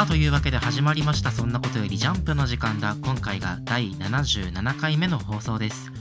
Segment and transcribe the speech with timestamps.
[0.00, 2.96] さあというわけで始まりました「そんなことよりジャンプ」の時間だ。
[3.02, 5.92] 今回が第77回目の放送です。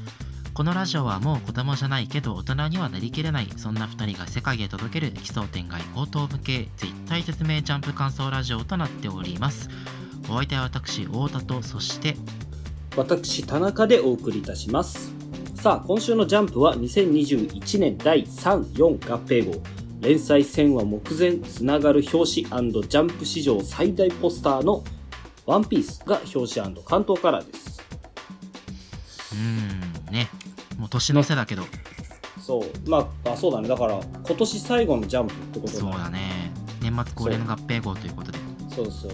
[0.54, 9.70] このラジオはもう子供じゃないけど大人にはなりきれないそんな2人が世界へ届ける奇想天外高等無形絶対説明ジャンプ感想ラジオとなっております。
[10.30, 12.16] お相手は私太田とそして
[12.96, 15.12] 私田中でお送りいたします。
[15.56, 19.79] さあ今週のジャンプは2021年第34合併号。
[20.00, 24.84] 連載1000話目前つながる表紙ジャンプ史上最大ポスターの
[25.46, 27.82] ワンピースが表紙関東カラーです。
[29.34, 30.30] うーんね。
[30.78, 31.64] もう年の瀬だけど、
[32.40, 32.90] そう。
[32.90, 33.68] まああそうだね。
[33.68, 36.52] だから今年最後のジャンプってことそうだね。
[36.82, 38.38] 年末恒例の合併号ということで。
[38.74, 39.12] そうそう。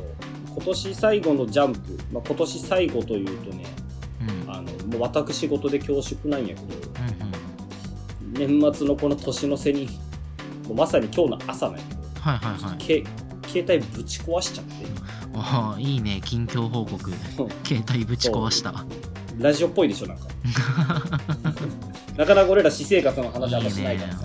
[0.53, 1.80] 今年最後のジャンプ、
[2.11, 3.66] まあ、今年最後というとね
[4.45, 4.52] うん。
[4.52, 6.61] あのもう私事で恐縮なんやけど。
[6.63, 8.61] うんうん。
[8.61, 9.89] 年末のこの年の瀬に
[10.67, 12.77] もうまさに今日の朝なんやけどはいはいはい。
[12.77, 13.03] け
[13.47, 14.73] 携帯ぶち壊しちゃって。
[15.35, 16.21] ああいいね。
[16.25, 17.11] 近況報告。
[17.63, 18.86] 携帯ぶち壊した。
[19.38, 20.25] ラジオっぽいでしょなんか。
[22.17, 24.19] なかなか俺ら私生活の話あんましないからさ。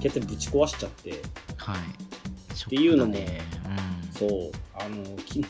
[0.00, 1.10] 携帯ぶち壊しちゃって。
[1.56, 1.76] はい。
[1.76, 3.82] っていうのもショックだね。
[4.12, 4.50] そう。
[4.74, 5.44] あのき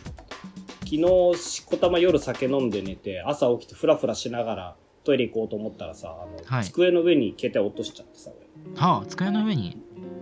[0.80, 6.64] 昨日しこたま夜酒飲んで寝て朝起きてフラフラしながらトイレ行こうと思ったらさあの、はい。
[6.64, 8.30] 机の上に携帯落としちゃってさ。
[8.30, 8.41] うん、
[8.76, 9.76] はあ机の上に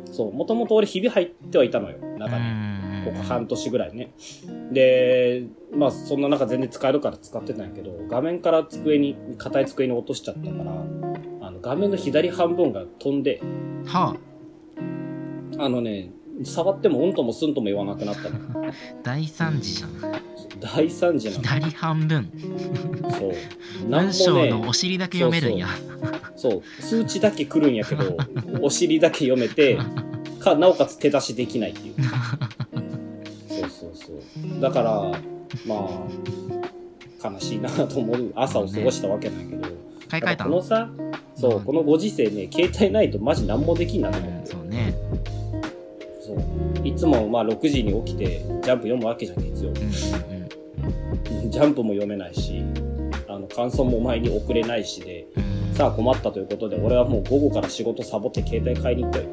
[0.04, 4.12] 俺そうもともと俺ひび入ってはいたのよう中にんここ半年ぐらいね。
[4.72, 10.72] で、まあそんな中全然使えるから使ってたんやけど、画面から机に、硬い机に落としちゃったから、
[11.40, 13.40] あの画面の左半分が飛んで、
[13.86, 14.14] は
[15.58, 16.10] ああのね、
[16.44, 18.72] 触ってもうんともすんとも言わなくなったの。
[19.02, 19.90] 大惨事じゃん
[20.60, 21.42] 大惨事なの。
[21.42, 22.30] 左半分
[23.10, 23.88] そう。
[23.88, 26.19] なん文章のお尻だけ読めるんやそう、
[26.80, 28.16] 数値だけ来るんやけど、
[28.62, 29.78] お尻だけ読めて、
[30.38, 31.94] か、なおかつ手出しできないっていう。
[33.48, 34.60] そうそうそう。
[34.60, 34.92] だから、
[35.66, 35.88] ま
[37.22, 39.68] あ、悲しいなと思う朝を過ごしたわけなんやけど、
[40.08, 40.50] 買い替えたの？
[40.50, 40.88] このさ、
[41.36, 44.50] そうう、んこのご時世ね、携帯ないとマジ何もできんなと思って。
[44.52, 44.94] そうね
[46.20, 46.88] そう。
[46.88, 48.26] いつもまあ6時に起きて、
[48.62, 49.70] ジャンプ読むわけじゃん、月曜。
[49.70, 49.90] うんうん
[51.50, 52.62] ジャンプも読めないし、
[53.28, 55.49] あの、感想もお前に送れないしで、うんうん
[55.80, 59.24] さあ困ったということで、俺はもう午後から仕事サボって携帯買いに行ったよ、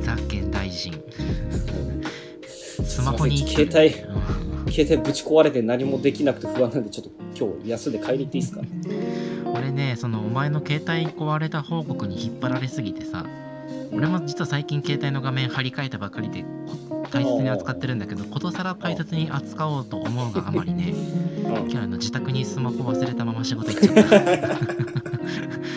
[0.00, 0.94] ザ現代人
[2.46, 7.12] スマホに携帯うん携帯ぶち壊れて何もできなくて不安なんで、ちょっと
[7.46, 8.62] 今日休んで買いに行っていいですか？
[9.58, 13.26] 俺ねそのお前の携帯壊れた報告に引っ張られすぎてさ
[13.92, 16.44] 俺も実は最近携帯の画面張り替えたばかりで
[16.88, 24.18] こ大切に扱ってるんだけどことさら大切に扱おうと思うがあまりねうん今日の自宅にスマホ忘れたまま仕事行っちゃった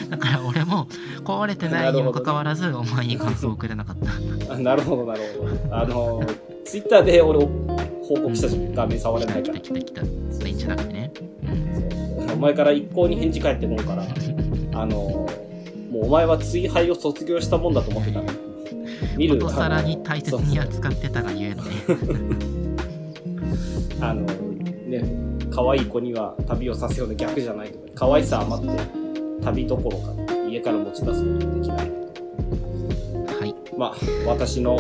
[0.10, 0.88] だから俺も
[1.24, 5.76] 壊れてないにもかかわらずお前に感想を送れなかったなるほど、なるほど。
[5.76, 6.24] あの、
[6.64, 8.74] ツイッターで俺報告したじゃん。
[8.74, 9.80] 画面触れないから来た。
[9.80, 10.02] 来た来た
[10.44, 11.12] 電池だからね
[11.44, 14.04] うんお前から一向に返事返ってこんから、
[14.74, 15.28] あの、も
[16.02, 18.45] うお前は追廃を卒業したもんだと思ってたの。
[19.30, 21.72] ことさらに大切に扱ってたがゆえのね
[24.02, 25.04] あの、ね、
[25.52, 28.78] 可愛い子には旅をさせようの逆じゃないとか、可愛さ余って
[29.44, 30.14] 旅どころか
[30.50, 31.78] 家から持ち出すことができない。
[33.40, 33.96] はいまあ、
[34.28, 34.78] 私の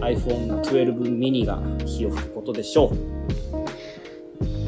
[0.00, 2.96] iPhone12 mini が火を吹くことでしょう。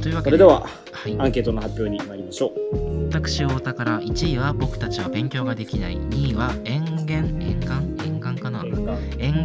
[0.03, 0.69] というわけでそれでは、は
[1.09, 3.07] いアンケートの発表に参りましょう。
[3.09, 6.86] 私太田から1位は僕たちは勉強ができない2位は沿岸沿岸沿岸かな映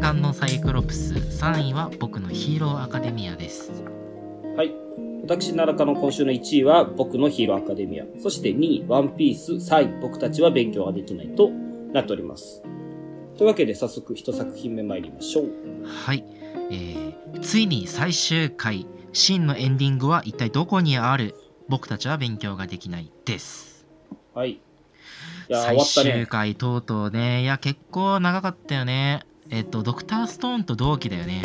[0.02, 3.72] 画沿岸のサイクロプス3位は僕のヒーローアカデミアです
[4.56, 4.74] はい。
[5.24, 8.06] 私、奈良かの今週の1位は、僕のヒーローアカデミア。
[8.20, 9.54] そして2位、ワンピース。
[9.54, 11.50] 3位、僕たちは勉強ができないと
[11.94, 12.62] なっております。
[13.38, 15.50] というわけで、早速一作品目参りましょう。
[15.86, 16.26] はい、
[16.72, 21.36] えー、ついに最終回真のエンディングは一体どこにある？
[21.70, 23.86] 僕たちは勉強ができないです
[24.34, 24.52] はい。
[24.52, 24.60] い
[25.50, 26.26] 最終ね。
[26.30, 29.22] 回とうとうねいや結構長かったよね
[29.52, 31.42] えっとドクターストーンと同期だよね。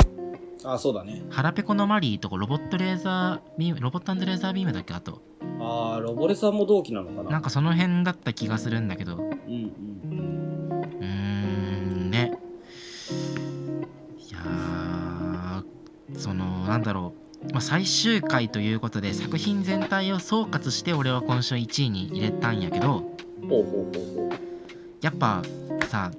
[0.63, 1.23] あ、そうだね。
[1.29, 4.93] 腹ペコのマリーとかロボットレーザービームロボットレーザービームだっけ？
[4.93, 5.21] あと。
[5.59, 7.29] あー、ロボレさんも同期なのかな。
[7.29, 9.17] なんかその辺だった気がするんだけど。
[9.17, 10.89] ううんうん。
[11.01, 11.05] ー
[12.05, 12.37] んね。
[14.17, 17.13] いやーそのなんだろ
[17.43, 22.87] う、まあ、最終回ということで作品全体を総括して俺は今週1位に入れたんやけど。
[22.87, 24.39] ほうほうほうほう。
[25.01, 25.41] やっぱ
[25.87, 26.11] さ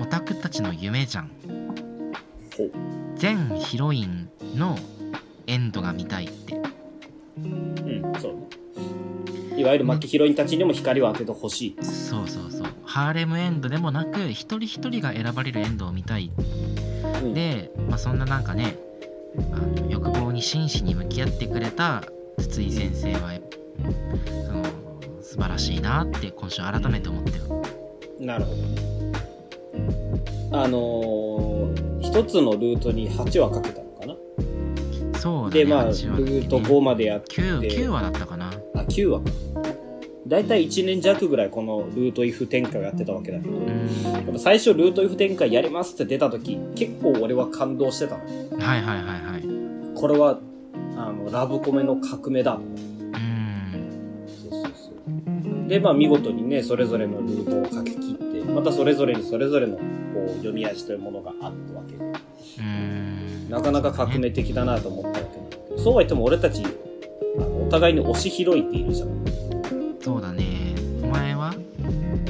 [0.00, 1.30] オタクたちの夢じゃん。
[3.16, 4.76] 全ヒロインの
[5.46, 6.60] エンドが見たいって
[7.36, 9.60] うん、そうね。
[9.60, 11.84] いわゆる負けヒロインたちにも光を当ててほしい。
[11.84, 16.32] そうそうそうハーレムエンドでもなく一人一人が選ばれるエンドを見たい
[17.22, 18.76] うんで、まあ、そんななんかね
[19.52, 22.02] あの欲望に真摯に向き合ってくれた
[22.38, 23.38] 筒井先生は
[24.46, 24.64] その
[25.22, 27.62] 素晴らしいなって今週改めて思ったよ。
[28.18, 28.89] なるほど
[30.52, 34.16] あのー、一つのルートに8話かけたのかな？
[35.18, 38.48] そうだねでまあル8話だっけねート5までやって9 9話だったかな。
[38.48, 39.30] あ9話か。
[40.26, 44.02] 大体1年弱ぐらいこのルート if 展開をやってたわけだけど、うん。
[44.12, 48.24] やっぱ最初ルート if 展開やりますって出た時結構俺は感動してたの。
[48.24, 49.42] よはいはいはいはい。
[49.94, 50.38] これは
[50.96, 52.54] あのラブコメの革命だ。
[52.54, 54.26] うん。
[54.26, 55.68] そうそうそう。
[55.68, 59.78] でまあ見事にねそれぞれのルートを書き切ってまたそれぞれにそれぞれの
[60.26, 61.96] こう読み味というものがあったわけ。
[61.96, 62.04] で
[62.58, 63.48] うん。
[63.48, 65.78] なかなか革命的だなと思ったわけなんだけど。
[65.78, 66.64] そうは言っても俺たち
[67.38, 69.24] お互いに推し広いっているじゃん。
[70.00, 70.74] そうだね。
[71.02, 71.54] お前は？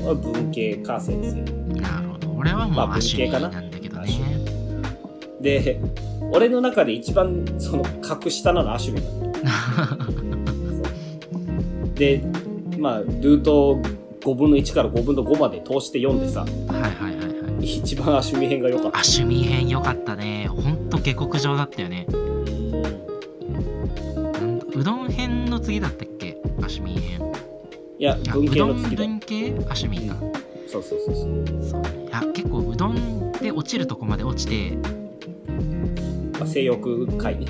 [0.03, 1.43] 文系か先生。
[1.81, 2.31] なるほど。
[2.33, 3.49] 俺はもう文系かな。
[3.49, 4.11] なんだけどね。
[5.41, 5.81] で
[6.33, 9.11] 俺の中で一番その格下なのアシュミな
[9.97, 10.13] のそ
[11.91, 11.95] う。
[11.95, 12.23] で
[12.79, 13.77] まあルート
[14.21, 16.41] 5分の1から5分の5まで通して読んでさ。
[16.41, 16.51] はい
[16.83, 17.10] はい。
[17.61, 18.99] 一番アシュミ編が良かった。
[18.99, 20.49] アシュミ編良かったね。
[20.49, 22.07] ほんと下克上だったよね。
[24.75, 26.37] うどん編の次だったっけ？
[26.63, 27.21] アシュミ編。
[27.99, 29.55] いやあ文系うどんの次だ文系？
[29.69, 30.17] アシュミか。
[30.67, 31.25] そうそうそうそう、
[31.63, 31.83] そう。
[31.83, 32.07] ね。
[32.09, 34.77] いや結構うどんで落ちるとこまで落ちて、
[36.39, 37.47] まあ、性欲回ね、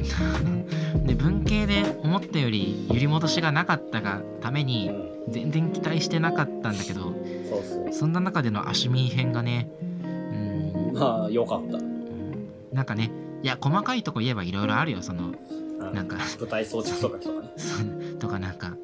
[1.06, 7.12] で文系で思ったより揺り戻しがなかったがためうにん、全然期待してなかったんだけど、そう
[7.62, 7.92] そう。
[7.92, 9.89] そんな中でのアシュミ編がね、うん、
[11.00, 11.78] まあ良かった。
[11.78, 12.00] うん
[12.72, 13.10] なんかね、
[13.42, 15.02] いや細かいとこ言えばいろいろあるよ。
[15.02, 15.34] その
[15.80, 16.16] あのなんか。
[16.38, 17.48] 舞台装着とかとかね。
[18.20, 18.76] とかなんか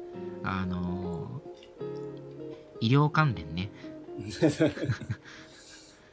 [0.43, 0.87] あのー
[2.79, 3.71] 医療関連ね。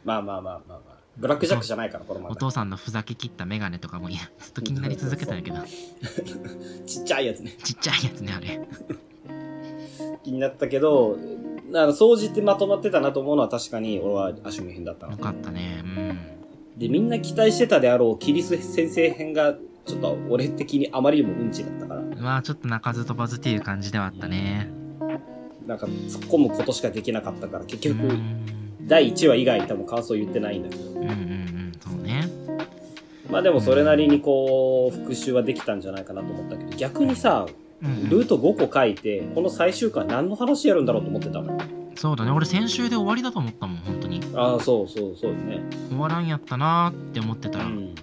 [0.04, 0.94] まあまあまあまあまあ。
[1.16, 5.58] ブラックジャックじゃないからこのお父さんのふざけ切った眼鏡とかもいやずっと気になり続けたんだけど。
[6.86, 7.56] ちっちゃいやつね。
[7.62, 8.60] ちっちゃいやつねあれ。
[10.24, 11.16] 気になったけど
[11.74, 15.82] あの総じてまとまってたなと思うのは確かに俺はアシュミ編だったのよかったね。
[15.84, 15.93] うん
[16.76, 19.54] でみんな期待してたであろうキリス先生編が
[19.86, 22.00] ちょっと俺的にあまりにもうんちだったから。
[22.20, 24.70] まあちょっと鳴かず飛ばずっていう感じではあったね。
[25.66, 28.86] なんか突っ込むことしかできなかったから結局うん。
[28.86, 30.90] 第1話以外多分感想言ってないんだけど。
[30.90, 32.28] うんうんうんそうね。
[33.30, 37.46] まあでもそれなりにこう復習はできたんじゃないかなと思ったけど逆にさ
[37.82, 41.58] うんルート5個書いてこの最終回何の話やるんだろうと思ってたのよ
[41.96, 42.30] そうだね。
[42.30, 44.20] 俺先週で終わりだと思ったもん本当に。
[44.34, 45.62] ああそうそうそうよね。
[45.88, 47.94] 終わらんやったなーって思ってたら、うん。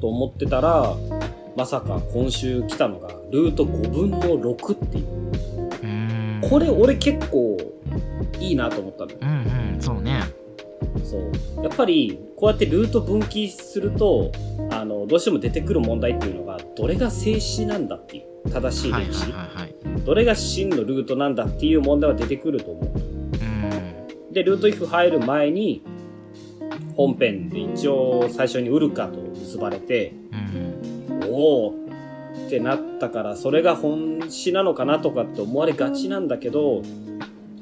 [0.00, 0.94] と思ってたら
[1.56, 6.46] まさか今週来たのがルート5分の6っていう。
[6.46, 7.56] うこれ俺結構
[8.38, 9.18] いいなと思ったのよ。
[9.22, 9.28] うん
[9.74, 10.22] うんそうね。
[11.04, 11.64] そう。
[11.64, 14.30] やっぱりこうやってルート分岐すると
[14.70, 19.75] あのどうしても出てくる問題っていうのがどれが静止なんだっていう正しいはいはい歴史、はいはい
[20.06, 22.84] どれが真のルートなんだっていう問題は出てくると思う。
[22.84, 25.82] うんでルート if 入る前に
[26.94, 36.82] 本編で一応最初にウルカと結ばれてうんおおってなったからそれが本詩なのかなとかって思われがちなんだけど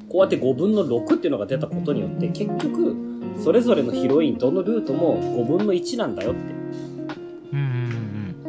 [0.08, 2.96] こうやって5分の6っていうのが出たことによって結局
[3.42, 6.64] それぞれのヒロインどのルートも5分の1なんだよって。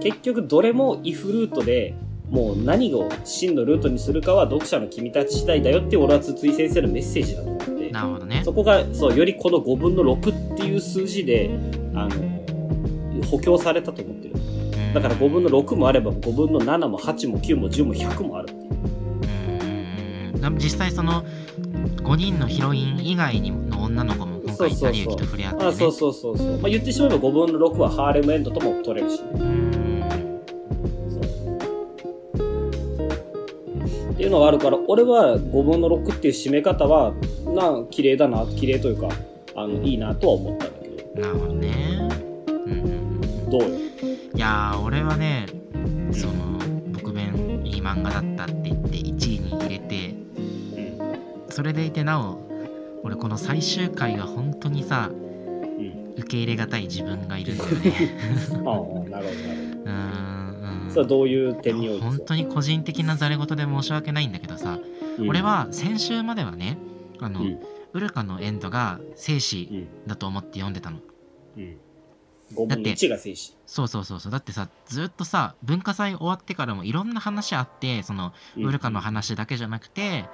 [0.02, 1.96] 結局どれも if ルートで
[2.30, 7.72] もう何を真のルートにするかは読者の君たち次第だよって俺は筒井先生のメッセージだと思って。
[7.72, 8.42] うんなるほどね。
[8.44, 11.50] そこがそうよりこの5分の6っていう数字で
[11.94, 14.36] あの補強されたと思ってる。
[14.94, 18.50] だから5分の6もあれば5分の7も8も9も10も100もある
[20.58, 21.26] 実際その
[21.98, 29.65] 5人のヒロイン以外にの女の子も今回そうそうそう成り行きと触れ合ってそうそうそうそう、まあ、言ってしまえば5分の6はハーレムエンドとも取れるしね
[34.26, 37.14] いうのがあるから俺は5分の6っていう締め方は
[37.46, 39.10] な綺麗だな綺麗というか
[39.56, 41.22] あのいいなとは思ったんだけど。
[41.22, 42.10] なるほどね。
[42.48, 43.50] うんうんうん。
[43.50, 43.62] どう？
[43.62, 43.68] よ
[44.36, 45.46] いやー俺はね
[46.12, 46.34] その
[46.92, 50.14] 僕弁いい漫画だったって言って1位に入れて
[51.50, 52.38] それでいてなお
[53.04, 55.16] 俺この最終回が本当にさう
[55.82, 56.14] ん。
[56.18, 58.18] 受け入れがたい自分がいるんだよね。
[58.52, 59.28] ああなるほどなる
[59.86, 60.45] うーん。
[60.45, 60.45] ほど
[60.96, 64.80] それはどういう点において本当に個人的なざれ言で申し訳ないんだけどさ、
[65.20, 65.30] うん。
[65.30, 66.78] 俺は先週まではね
[67.20, 67.60] あの、うん。
[67.94, 70.08] ウルカのエンドが生死うん。
[70.08, 71.00] だと思って読んでたの。
[71.58, 71.78] うん。
[72.54, 74.32] 5分の1が静止そうそうそうそう。
[74.32, 80.26] だってさずっとさ文化祭終わってからもいろんな話あってそのウルカの話だけじゃなくて、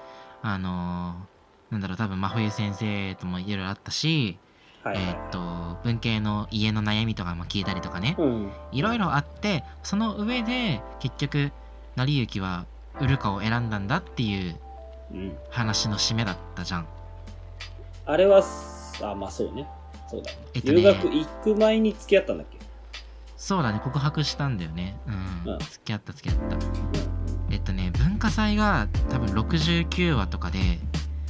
[0.41, 1.31] あのー
[1.71, 4.37] なんだろう多分真冬先生ともいろいろあったし
[4.83, 4.95] はい。
[4.95, 8.15] はいえーっと文系の家の悩みとかも聞いたりとかね。
[8.19, 8.51] うん。
[8.71, 11.51] いろいろあってその上で結局
[11.95, 12.65] 成り行きは
[12.99, 14.55] ウルカを選んだんだっていう
[15.11, 15.37] うん。
[15.49, 16.87] 話の締めだったじゃん。
[18.05, 18.43] あれは
[19.03, 19.67] あまあそうね。
[20.09, 20.37] そうだね。
[20.53, 22.59] えっとね留学行く前に付き合ったんだっけ？
[23.37, 23.81] そうだね。
[23.83, 24.99] 告白したんだよね。
[25.07, 25.59] うん、うん。
[25.59, 26.57] 付き合った付き合った。
[27.49, 30.59] えっとね文化祭が多分69話とかで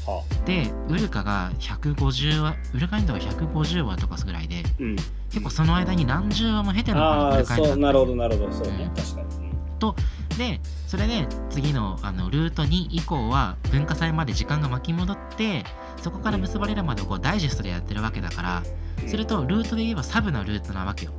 [0.06, 4.96] はでウルカが150話ウルカエンドが150話とかぐらいでうん。
[5.30, 8.52] 結構その間に何十話も経てのウルカエンドなるほどなるほど。
[8.52, 8.96] そうね、うん。
[8.96, 15.64] 確かに、でそれで次のあのルート2以降は文化祭まで時間が巻き戻って
[16.02, 18.64] そこから結ばれるまでをこうダイジェストでやってるわけだから
[19.04, 19.10] うん。
[19.10, 21.12] するとルートで言えばサブなルートなわけよ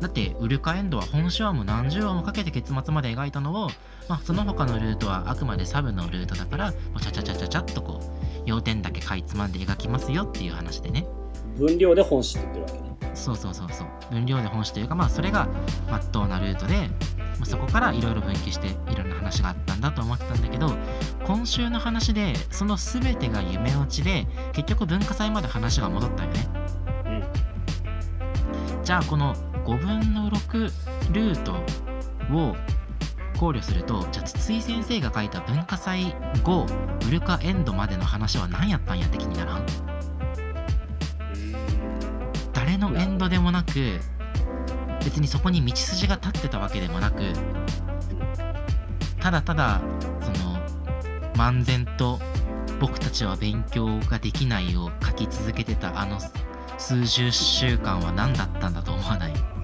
[0.00, 3.70] だってウルカエンドは本書話も何十話もかけて結末まで描いたのを、
[4.08, 11.06] まあ、その他のルートはあくまでサブのルートだからもうちゃちゃちゃちゃちゃっとこう要点だけかいつまんで描きますよっていう話でね。
[11.56, 13.14] 分量で本誌って言ってるわけね。
[13.14, 13.88] そうそうそうそう。
[14.12, 15.48] 分量で本誌というかまあそれが
[15.90, 16.88] まっとうなルートで、
[17.18, 20.70] まあ、そこからいろいろ分岐していろんな話があったんだと思ってたんだけど
[21.26, 26.48] 今週の話でその全てが夢落ちで結局文化祭まで話が戻ったよね。
[28.84, 29.36] じゃあこの
[29.68, 31.52] 5分の6ルート
[32.34, 32.56] を
[33.38, 36.64] 考慮するとじゃあ筒井先生が書いた文化祭後
[37.06, 39.66] ウルカエンドまでの話は何やったんやって気にならん？
[42.54, 44.00] 誰のエンドでもなく
[45.04, 47.22] 別にそこに道筋が立ってたわけでもなく
[49.20, 49.82] ただただ
[50.22, 50.58] その
[51.34, 52.18] 漫然と
[52.80, 56.18] 僕たちは勉強ができないを書き続けてたあの
[56.78, 59.57] 数十週間は何だったんだと思わない？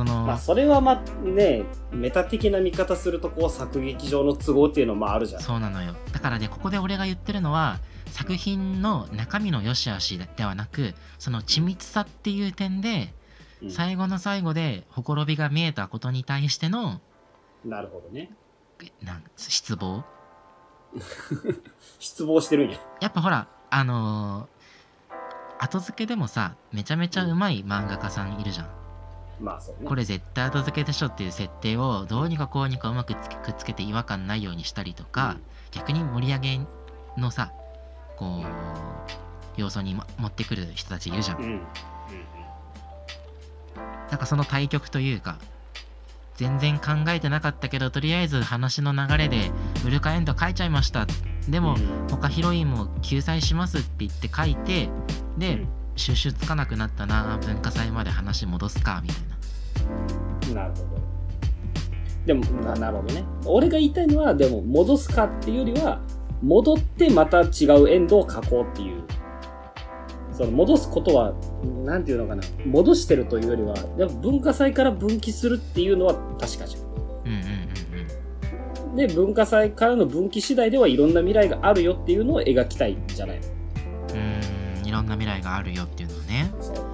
[0.00, 5.42] その、まあそれはまあねメタ的な見方するとこう作劇上の都合っていうのもあるじゃん。
[5.42, 5.94] そうなのよ。
[6.12, 13.12] だからねここで俺が言ってるのは作品の中身の良し悪しではなくその緻密さっていう点で
[13.62, 13.70] うん。
[13.70, 17.02] 最後の最後でほころびが見えたことに対しての
[17.62, 18.30] なるほどね。
[19.02, 20.02] なん失望？
[22.00, 22.78] 失望してるんや。
[23.02, 24.60] やっぱほらあのー
[25.62, 28.79] 後付けでもさめちゃめちゃうまい漫画家さんいるじゃん
[29.40, 29.88] まあそうね。
[29.88, 35.36] これ絶対後付けでしょっていう設定をどうにかこうにかうまくつけくっつけて違和感ないようにしたりとか、
[35.70, 36.60] 逆に盛り上げ
[37.16, 37.52] のさ
[38.16, 38.46] こう
[39.56, 41.38] 要素に、ま持ってくる人たちいるじゃん。
[41.38, 41.44] うん。
[41.44, 41.60] うんうん
[44.10, 45.38] なんかその対局というか
[46.34, 49.52] 全然考えてなかったけどとりあえず話の流れで
[49.86, 51.06] ウルカエンド書いちゃいました。
[51.48, 52.06] でも、うん。
[52.08, 54.88] 他ヒロインも救済しますって言って書いて
[55.38, 55.68] で、うん。
[55.96, 59.29] 収集つかなくなったな文化祭まで話戻すかみたいな
[60.54, 61.00] なるほど。
[62.26, 63.24] でもな、なるほどね。
[63.44, 66.00] 俺が言いたいのは、でも、戻すかっていうよりは、
[66.42, 69.02] 戻ってまた違うエンドを書こうっていう。
[70.32, 71.34] その、戻すことは、
[71.84, 72.42] なんていうのかな。
[72.66, 76.82] 戻してるというよりは、でも文化祭から分岐するっていうのは確かじゃん。
[76.82, 77.44] うんうんうん
[78.92, 86.89] うんで、文化祭からの分岐次第ではいろんな未来があるよっていうのを描きたいんじゃないのうーんいろんな未来があるよっていうのをねそう。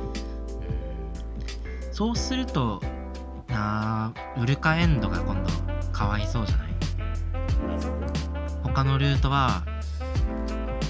[1.96, 2.80] うんそうすると
[3.48, 5.50] なあウルカエンドが今度
[5.92, 6.68] かわいそうじゃない？
[8.62, 9.64] 他のルートは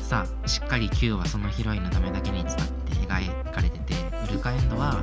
[0.03, 3.95] さしっかり Q はそのヒロインのためだけに使って描かれてて
[4.29, 4.95] ウルカエンドは、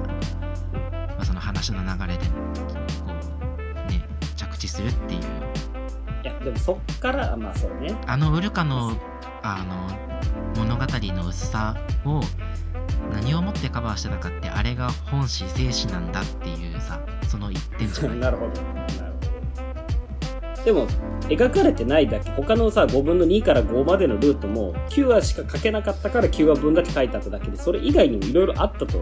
[1.07, 2.33] まあ、その話の流れでこ
[3.87, 4.03] うね
[4.35, 5.21] 着地するっていう
[6.23, 7.97] いや、でもそっから、まあそうね。
[8.07, 8.97] あのウルカの
[9.41, 12.21] あの物語の薄さを
[13.11, 18.19] 何をもってカバーしてたかってあれが本誌静止なんだっていうさその一点じゃない？
[18.19, 18.61] なるほど。
[18.61, 20.63] なるほど。
[20.63, 20.87] でも、
[21.27, 28.97] 描かれてないだけ、他のさ、5分の2から5までのルートも、9話しか書けなかったから9話分だけ書いてあっただけで、それ以外にもいろいろあったと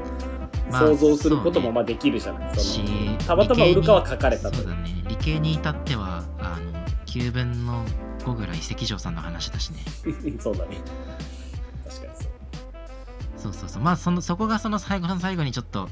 [0.72, 2.56] まあ想像することもまあできるじゃない？
[2.56, 4.66] そしのたまたまウルカは書かれたとそう。
[4.68, 6.72] だね理系に至ってはあの
[7.06, 7.86] 9分の
[8.26, 9.80] 5ぐらい関城さんの話だしね
[10.42, 10.78] そうだね。
[13.42, 13.54] そう。
[13.54, 15.90] そうそうそうまあそのそこがその最後の最後にちょっと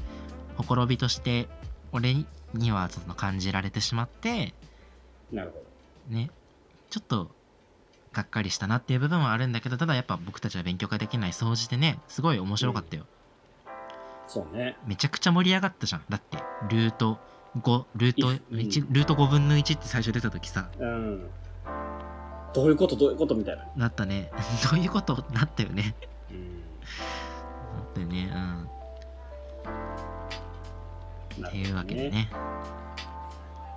[0.56, 1.48] ほころびとして
[1.92, 4.54] 俺にはちょっと感じられてしまって
[5.32, 5.62] なるほ
[6.10, 6.16] ど。
[6.16, 6.30] ね
[6.90, 7.30] ちょっと
[8.12, 13.04] がっかりしたなっていう部分はあるんだけどただやっぱ僕たちは勉強ができない総じてねすごい面白かったよ、
[14.26, 14.76] そうね。
[14.86, 16.38] めちゃくちゃ盛り上がったじゃんだって
[16.74, 17.18] ルート
[17.58, 21.30] 5ルートい1、うんルート5分の1って最初出た時さうん。
[22.52, 23.64] どういうことどういうことみたいな。
[23.76, 24.32] なったね
[24.70, 25.24] どういうこと？
[25.32, 25.94] なったよね
[26.32, 26.62] うん。
[28.00, 28.38] よねう
[31.42, 32.10] んっていうわけで。
[32.10, 32.28] ね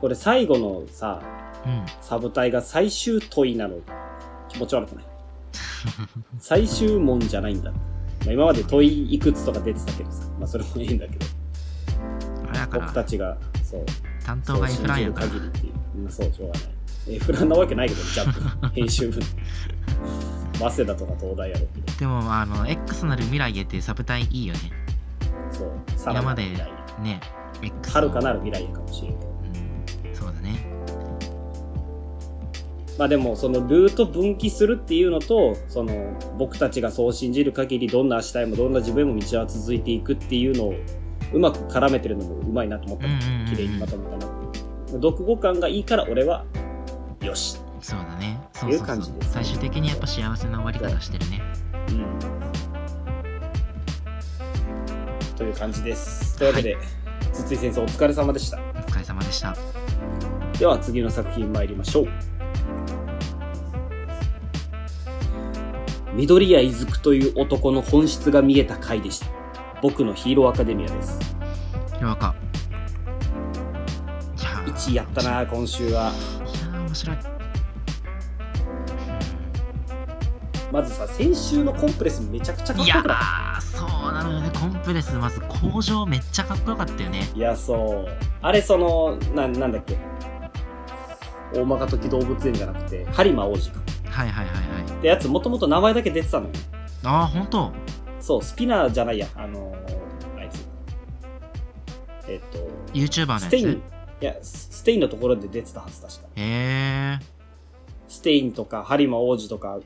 [0.01, 1.21] これ最後のさ、
[1.65, 3.77] うんサブ隊が最終問いなの
[4.49, 5.05] 気持ち悪くない？
[6.39, 7.71] 最終問じゃないんだ。
[7.71, 7.77] ま
[8.27, 11.25] あ、今まで問いいくつとか出てたけどさ、まあそれもいいんだけど、
[12.73, 13.85] 僕たちが、そう、
[14.25, 15.73] 担当が F ランやからそう信じる限りっていう。
[16.03, 16.63] うんそう、しょうがない。
[17.15, 18.67] F ランなわけないけど、ジャンプ。
[18.75, 19.19] 編集部。
[20.59, 21.67] 早稲田とか東大やろう。
[21.75, 24.59] けど、でもあの X なる未来へっていうサブタイいいよね。
[25.51, 26.43] そう、さら今まで
[27.01, 27.19] ね
[27.61, 29.19] X 遥かなる未来へかもしれん。
[29.19, 29.31] けど。
[30.07, 30.15] うん。
[30.15, 30.73] そうだね。
[32.97, 35.91] まあでも、そのルート分岐するっていうのと、その
[36.37, 40.75] 僕たちがそう信じる限り、どんな明日へもどんな自分へも道は続いていくっていうのを、
[41.33, 43.07] うまく絡めてるのもうまいなと思った
[43.49, 44.33] 綺麗にまとめたな。
[44.91, 46.45] 読語感がいいから俺は、
[47.21, 47.59] よし。
[47.83, 51.41] そうだねそういうそうそう感じです最終的にやっぱ幸せな終わり方してるね
[51.89, 52.53] うん。
[55.35, 56.37] という感じです。
[56.37, 56.77] というわけで、
[57.33, 58.57] 筒井先生お疲れ様でした。
[58.57, 59.57] お疲れ様でした
[60.57, 62.07] では次の作品参りましょう。
[66.13, 69.27] 緑谷いずくという男の本質が見えた回でした。
[69.81, 71.19] 僕のヒーローアカデミアです。
[71.97, 72.35] ひろあか
[74.39, 75.89] いやー1位やったな、今週は。
[75.89, 77.32] いやー面白い
[80.73, 88.11] まずさ、先週のコンプレスめちゃくちゃかっいやこよかーそうなのよねコンプレスまず工場めっちゃかっこよかったよねったいや、そう。
[88.41, 89.95] あれ、その、な、なんだっけ？
[91.53, 93.81] 大間時動物園じゃなくて、ハリマ王子か。
[94.05, 96.53] はいはいはいはいってやつ、もともと名前だけ出てたのよ。
[97.03, 97.71] ああ本当
[98.19, 99.27] そう、スピナーじゃないや。
[99.35, 100.67] あのー、あいつ。
[102.27, 102.57] えっと、
[102.93, 103.43] YouTuber のやつ？
[103.43, 106.29] ステイン、いや、スステインのところで出てたはず、確か。
[106.35, 107.25] へえ
[108.07, 109.77] ステインとか、張間歐児とか、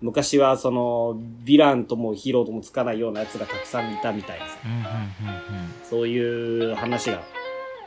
[0.00, 4.84] 昔はその、ヴィランともヒーローともつかないような奴がたくさんいたみたいなさ、うんうんうん
[5.88, 7.22] そういう話が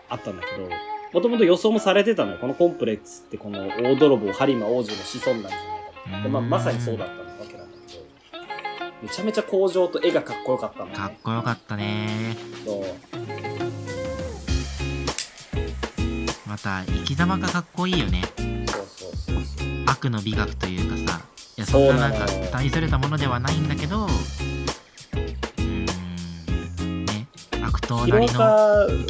[0.07, 0.69] あったんだけど、
[1.13, 2.37] もともと予想もされてたのよ。
[2.39, 6.23] このコンプレックスってこの大泥棒、張間歐児の子孫なんじゃないかと。
[6.23, 8.03] でまあ、まさにそうだったわけなんだけど、
[9.03, 11.19] めちゃめちゃ工場と絵がかっこよかったのかっね。
[11.21, 12.83] こよかったねそう。
[16.47, 18.21] また生き様がかっこいいよね
[18.67, 19.67] そうそうそうそう。
[19.85, 21.21] 悪の美学というかさ
[21.57, 27.27] いやそんななんか大それたものではないんだけどうーんね
[27.63, 28.33] 悪党なりの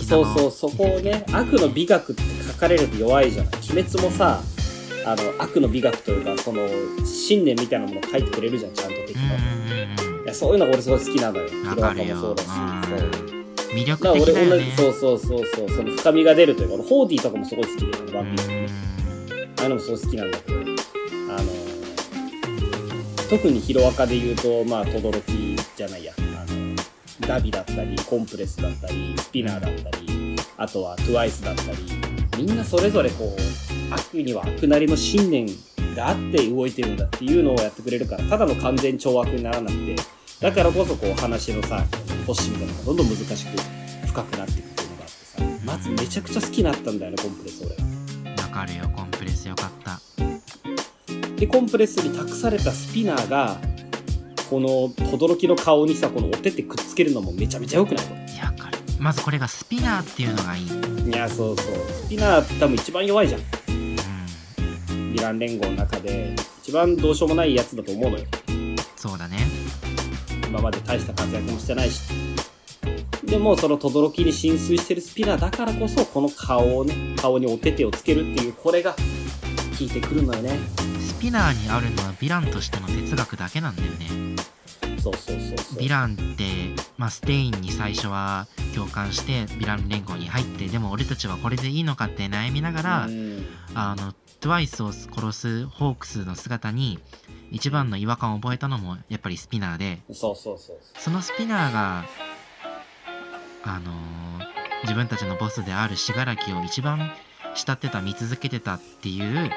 [0.01, 3.47] そうそう、そこをね、悪の美学って書かれると弱いじゃん。
[3.47, 4.39] 鬼滅もさ、
[5.05, 6.65] あの、悪の美学というか、その、
[7.05, 9.23] 信念みたいなものを書いてくれるじゃん、ちゃんと敵の。
[9.23, 11.47] うんうんうんうんいや、そういうのが俺すごい好きなのよ。
[11.49, 12.47] ヒロアカもそうだし。
[12.47, 13.10] うんそう。
[13.73, 18.69] 魅力的だよねそうそうそうそう、その深みが出るというか、俺ホーディとかもすごい好きで、ワンピースね。
[19.57, 20.60] ああいうのもすごい好きなんだけど、
[23.29, 25.11] 特にヒロアカで言うと、まあ、轟
[25.75, 26.75] じゃないや、あの、
[27.27, 31.77] ダビだったり、コンプレスだったり、スピナーだったり、あとはトゥワイスだったり、
[32.37, 35.47] みんなそれぞれこう、悪には悪なりの信念
[35.95, 39.95] があって動いてるんだっていうのをやってくれるから、ただの完全懲悪にならなくて、
[40.39, 41.83] だからこそこう話のさ、
[42.25, 48.43] 星みたいなのがどんどん難しく深くなっていくっていうのがあってさ、まずめちゃくちゃ好きになったんだよね、コンプレス俺が。
[48.43, 50.06] わかるよコンプレスよかった
[51.38, 53.58] で、コンプレスに託されたスピナーが、
[54.50, 58.06] この、轟の顔にさ、このお手ってくっつけるのもめちゃめちゃ良くない？
[58.06, 60.69] こいやわかるまずこれがスピナーっていうのがいい
[61.06, 61.12] れ。
[61.12, 61.76] いや、そうそう。
[62.06, 68.26] スピナー多分一番弱いじゃんヴィラン連合の中で、一番どうしようもないやつだと思うのよ。
[68.95, 69.38] そうだね
[70.47, 72.02] 今まで大した活躍もしてないし。
[73.26, 78.97] でも、その轟に心酔してるスピナーだからこそ、この顔をね、顔にお手手をつけるっていう、これが、効
[79.82, 80.58] いてくるのよね。
[81.17, 84.36] スピナーにあるのはヴィランとしての哲学だけなんだよね。
[84.99, 85.80] そうそうそうそう。
[85.80, 86.43] ヴィランって、
[86.97, 93.45] まあ、ステインに最初は共感してヴィラン連合に入ってでも俺たちはこれでいいのかって悩みながら、うん。
[93.73, 96.99] あのトゥワイスを殺すホークスの姿に
[97.51, 100.03] 一番の違和感を覚えたのもやっぱりスピナーで。
[100.13, 100.36] そ
[101.10, 102.06] のスピナーが
[103.63, 107.12] あのー自分たちのボスである死柄木を一番
[107.56, 109.49] 慕ってた見続けてたっていう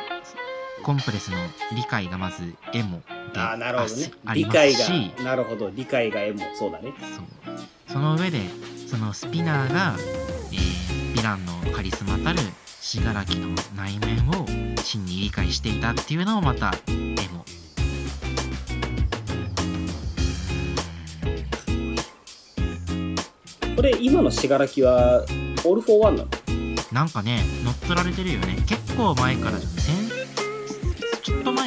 [0.83, 1.37] コンプレスの
[1.77, 3.03] 理解がまずエモう。
[3.35, 4.11] でああ、なるほどね。
[4.25, 5.71] あります理解しが、なるほど。
[5.71, 6.93] 理解がえも、そうだね。
[7.87, 8.40] その上で
[8.88, 9.97] そのスピナーが、
[10.53, 10.81] えー
[11.12, 12.38] ヴィランのカリスマたる
[12.81, 14.47] 信楽の内面を
[14.83, 16.93] 真に理解していたっていうのもまたエ
[17.33, 17.45] モ
[23.77, 25.25] これ、今の信楽は、
[25.64, 26.29] オールフォーワンなの？
[26.93, 29.59] なんかね乗っ取られてるよね結構前から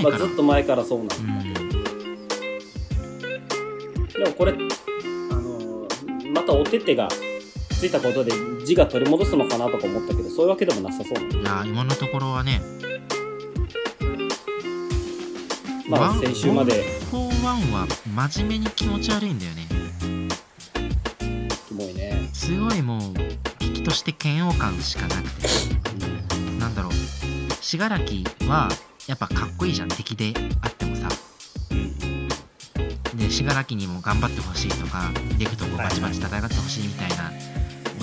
[0.01, 1.12] 前から、まあ、ずっと前からそうなの。
[1.21, 1.53] うん。
[4.10, 7.08] でもこれ、あのーまたお手手が
[7.69, 8.32] ついたことで
[8.65, 11.41] 字が取り戻すのかなとか思ったけど、そういうわけでもなさそうなの。
[11.41, 12.62] いや今のところはね。
[15.88, 16.84] まあ先週まで。
[17.12, 17.88] 4-1は
[18.29, 19.67] 真面目に気持ち悪いんだよね。
[21.67, 22.29] キモいね。
[22.34, 23.01] すごいもう
[23.60, 25.47] 敵として嫌悪感しかなくて。
[26.60, 26.93] なんだろう。
[27.62, 28.01] 死柄木
[28.47, 28.69] は
[29.07, 31.09] やっぱかっこいいじゃん敵であってもさ。
[33.15, 37.31] で死柄木にも頑張ってほしいとかデクとこうバチバチ戦ってほしいみたいな、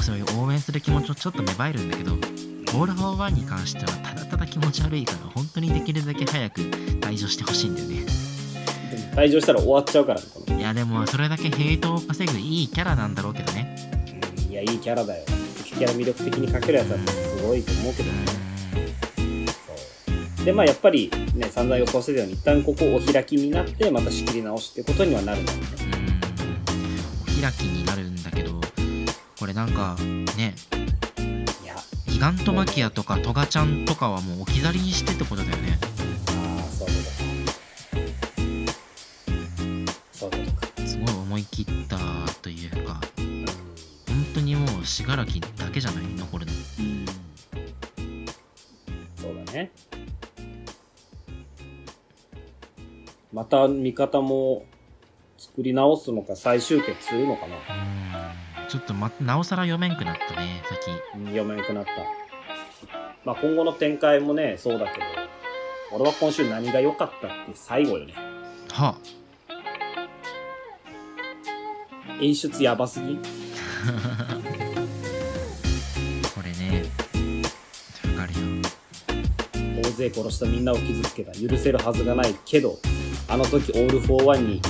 [0.02, 8.06] そういう応援する気持ちをちょっと芽生えるんだけどオール・フォー・ワンに関してはただただ気持ち悪いから本当にできるだけ早く退場してほしいんだよね。
[9.14, 13.76] 退場したら終わっちゃうからねいやでもそれだけヘイトを稼ぐいいキャラなんだろうけどね。
[14.46, 15.24] うんいやいいキャラだよ。
[15.58, 18.49] 敵キャラ魅力的に描けるやつはすごいと思うけどね
[20.44, 25.64] でまあやっぱりね散々予想してたように一旦ここお開きになってまた仕切り直しってことにはなるんだよね。
[27.28, 27.38] うん。
[27.38, 28.60] お開きになるんだけど
[29.38, 29.96] これなんか
[30.36, 30.54] ね。
[32.06, 35.78] ギガントマキアとかトガちゃんとかはもう置き去りにしてってことだよね。
[36.28, 37.50] ああそういうことか。
[40.12, 40.86] そういうことか。
[40.86, 41.96] すごい思い切った
[42.42, 43.44] というかうん。
[43.44, 45.24] 本当にもう信楽だ
[53.50, 54.64] た味方も
[55.36, 57.56] 作り直すのか再集結するのかな。
[57.56, 57.58] う
[58.66, 58.68] ん。
[58.68, 60.90] ちょっとまなおさら読めんくなったね先。
[61.16, 61.90] うん読めなくなった。
[63.24, 65.06] まあ今後の展開もね、そうだけど、
[65.92, 68.14] 俺は今週何が良かったって最後よね。
[68.70, 68.96] は。
[72.20, 73.16] 演出やばすぎ。
[76.34, 76.84] これね
[78.14, 78.62] わかるよ。
[79.82, 81.32] 大勢殺したみんなを傷つけた。
[81.32, 82.78] 許せるはずがないけど、
[83.30, 84.60] あの時オール・フォー・ワンに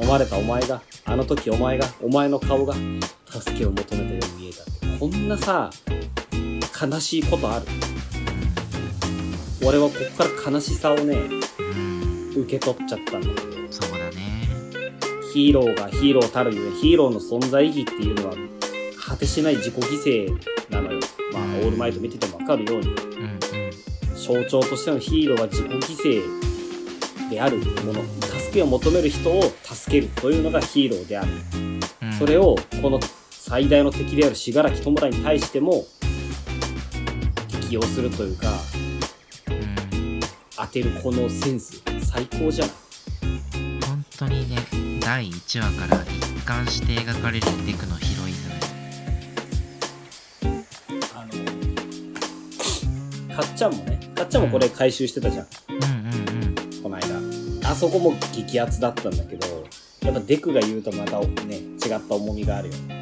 [0.00, 2.72] 飲まれたお前が、あの時お前が、お前の顔が
[3.26, 4.98] 助けを求めたように見えたって。
[4.98, 5.70] こんなさ、
[6.80, 7.66] 悲しいことある？
[9.62, 13.40] 俺はここから悲しさをね、うん受け取っちゃったんだけど。
[13.70, 14.48] そうだね
[15.34, 18.34] ヒーローがヒーローたるゆえ、ヒーローの存在意義っていうのは、
[18.98, 21.00] 果てしない自己犠牲なのよ。
[21.34, 23.38] まあ、オールマイト見ててもわかるように、うんうん
[24.16, 26.47] 象徴としてのヒーローは自己犠牲
[27.28, 31.30] であるもの、助けを求める人を助けるというのがヒーローである。
[32.02, 32.12] うん。
[32.18, 32.98] それを、この
[33.30, 35.84] 最大の敵である信楽友田に対しても、
[37.48, 38.52] 適用するというか、
[39.48, 40.20] うん。
[40.56, 42.74] 当てるこのセンス、最高じゃない。
[43.86, 44.56] 本当にね
[45.00, 48.54] 第1話から一貫して描かれるデクのヒロイズム
[51.14, 51.24] あ
[53.30, 55.44] の、かっちゃんもね、かっちゃんもこれ回収してたじゃん。
[55.44, 55.67] うん
[57.78, 59.46] そこも激アツだったんだけど、
[60.02, 63.00] やっぱデクが言うとまたね、違った重みがあるよね。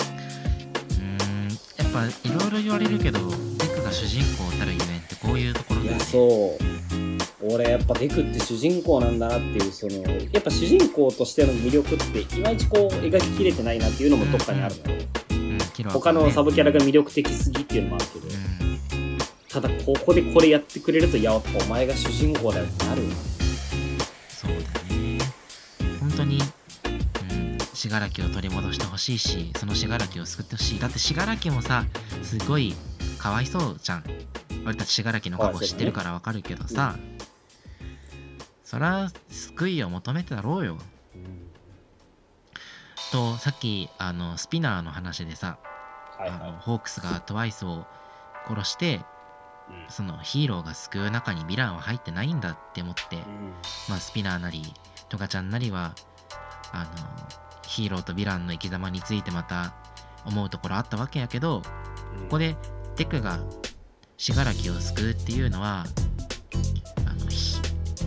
[0.91, 1.49] うーん。
[1.49, 6.05] やっぱいろいろ言われるけどデクが主人公たるゆえんってこういうところいや、だよね。
[6.05, 7.55] そう。
[7.55, 9.95] 俺やっぱデクって主人公なんだなっていう、その、
[10.31, 15.01] やっぱ主人公としての魅力って、いまいちこう描ききれてないなっていうのもどっかにあるのよ。
[15.31, 15.59] うん。
[15.73, 18.31] キロは他のサブブキャラが魅力的すぎっていうのもあるけど、う
[19.01, 19.19] ん。
[19.49, 23.36] ただここでこれやってくれると、やっぱお前が主人公だよってなるよね。
[27.89, 30.81] 信楽を取り戻してほしいしその信楽を救ってほしい。
[30.81, 31.85] だって信楽もさ
[32.23, 32.75] すごい
[33.19, 34.05] かわいそうじゃん。
[34.65, 36.97] 俺たち信楽の過去知ってるからわかるけどさ、
[38.65, 40.79] そら救いを求めてだろうよ。
[41.15, 41.47] うん
[43.13, 45.59] とさっきあのスピナーの話でさ、
[46.19, 47.87] はいはあのホークスがトワイスを
[48.49, 49.01] 殺してい。
[49.89, 53.23] そのヒーローが救う中にヴィランは入ってないんだって思って、うん。
[53.89, 54.63] まあ、スピナーなり
[55.09, 55.95] トガちゃんなりは
[56.73, 59.75] あのヒーローとヴィランの生き様についてまた
[60.25, 61.69] 思うところあったわけやけどこ
[62.31, 62.57] こで
[62.97, 63.39] デクが
[64.17, 65.85] 死柄木を救うっていうのは
[67.07, 67.61] あのひ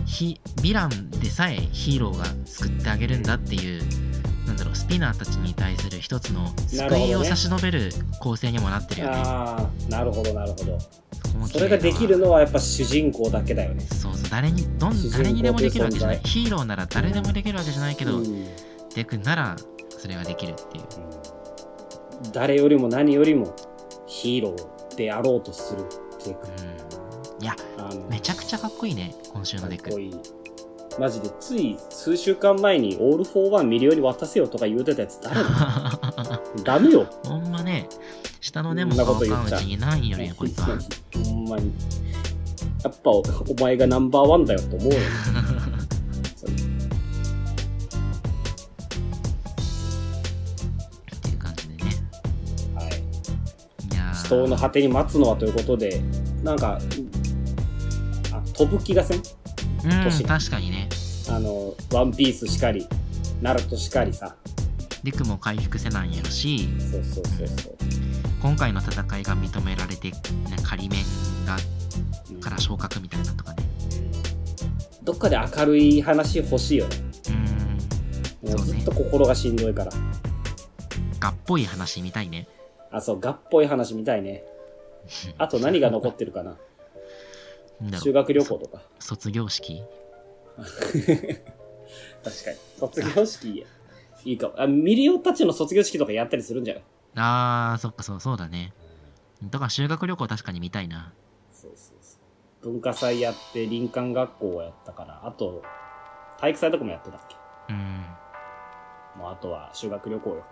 [0.04, 3.82] ひヴィランでさえヒーローが救ってあげるんだっていう
[4.46, 9.22] なんだろうスピナーたちに対する一つの救いを差し伸べる構成にもなってるよね。
[9.24, 10.78] ああ、なるほど、なるほど。
[11.46, 13.80] それができるのはやっぱ主人公だけだよね。
[13.80, 18.46] そうそう誰にどん誰にでもできるわけじゃないヒーローなら誰でもできるわけじゃないけど、うん
[18.94, 19.56] デクなら
[19.90, 20.84] それができるっていう
[22.24, 23.54] うん誰よりも何よりも
[24.06, 25.84] ヒーローであろうとする
[26.26, 26.40] デク。
[26.48, 26.80] うん
[27.42, 27.56] いや
[28.10, 30.14] めちゃくちゃかっこいいね今週のデクかっこいい。
[30.98, 36.40] マジでつい数週間前にオール・フォー・ワンミリオに渡せよとか言うてたやつ誰だ？
[36.64, 37.06] ダメよ。
[37.24, 37.88] ほんまね
[38.42, 40.66] 下の根もそんなこ乾かんうと言っちにないんよね こいつは
[41.24, 41.72] ほんまに。
[42.84, 43.24] やっぱおお
[43.60, 44.98] 前がナンバーワンだよと思うよ。
[54.30, 56.00] いやー死闘の果てに待つのはということで、
[56.42, 56.78] なんか、
[58.32, 59.18] あ飛ぶ気がせん？
[59.18, 59.24] うん
[60.04, 60.88] 年確かにね
[61.28, 62.86] あの、ワンピースしかり、
[63.40, 64.36] ナルトしかりさ。
[65.02, 67.76] デクも回復せなんやろしそうそうそうそう。
[68.42, 70.16] 今回の戦いが認められて、ね、
[70.62, 71.02] 仮面
[71.46, 71.56] が
[72.30, 73.64] うんから昇格みたいなのとかね
[75.02, 76.96] どっかで明るい話欲しいよね。
[77.28, 79.92] うーんそうねもうずっと心がしんどいから。
[81.18, 82.46] がっぽい話見たいね
[82.90, 84.44] あ、そう、がっぽい話みたいね。
[85.38, 86.56] あと何が残ってるかな
[87.98, 88.82] 修学旅行とか。
[88.98, 89.82] 卒業式？
[90.58, 92.56] 確かに。
[92.78, 93.66] 卒業式、
[94.24, 94.54] いいかも。
[94.60, 96.84] あ、ミリオたちの卒業式とかやったりするんじゃない？
[97.16, 98.72] あーそっかそうそうだね
[99.42, 101.12] だから修学旅行確かに見たいな
[101.50, 102.18] そうそうそ
[102.62, 102.70] う。
[102.70, 105.62] 文化祭やって、林間学校をやったから、あと、
[106.38, 107.36] 体育祭とかもやってたっけ？
[107.72, 108.04] うん
[109.16, 110.44] もうあとは修学旅行よ。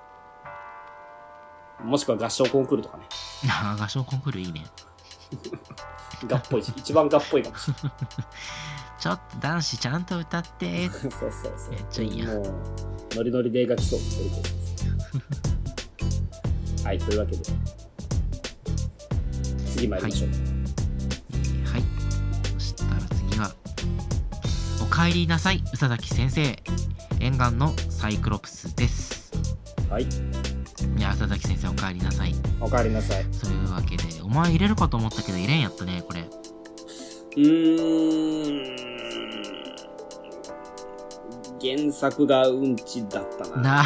[1.82, 3.04] もしくは合唱コンクールとかね。
[3.80, 4.64] 合唱コンクールいいね
[6.26, 7.92] がっぽいし、一番がっぽいかもしれない。
[8.98, 11.70] ちょっと男子ちゃんと歌って そうそうそう。
[11.70, 12.44] めっちゃいいやんもう、
[13.14, 14.00] ノリノリで描きそう。
[14.00, 14.42] それこ
[16.80, 17.42] そはい、というわけで。
[19.66, 20.30] 次参りましょう。
[20.30, 21.82] はい
[22.54, 23.54] そしたら次は
[24.82, 26.56] おかえりなさい宇佐崎先生
[27.20, 29.32] 沿岸のサイクロプスです
[29.88, 30.06] はい、
[30.98, 33.24] いや宇佐崎先生おかえりなさいおかえりなさい。
[33.32, 36.20] そういうわけでお前入れるかと思ったけど入れんやったねこれ
[37.36, 38.78] うーん。
[41.60, 43.82] 原作がうんちだったな。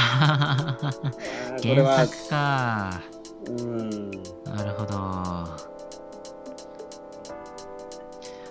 [1.62, 3.00] 原は、作か
[3.46, 4.10] うーん。
[4.44, 4.92] なるほど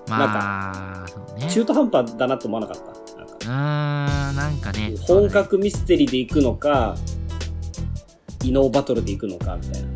[0.08, 1.06] まあ
[1.40, 2.92] ね中途半端だなと思わなかった？
[3.18, 6.96] なんかうーんなんかね本格ミステリーで行くのか、
[8.44, 9.88] 異能バトルで行くのか、みたいな。
[9.88, 9.96] うん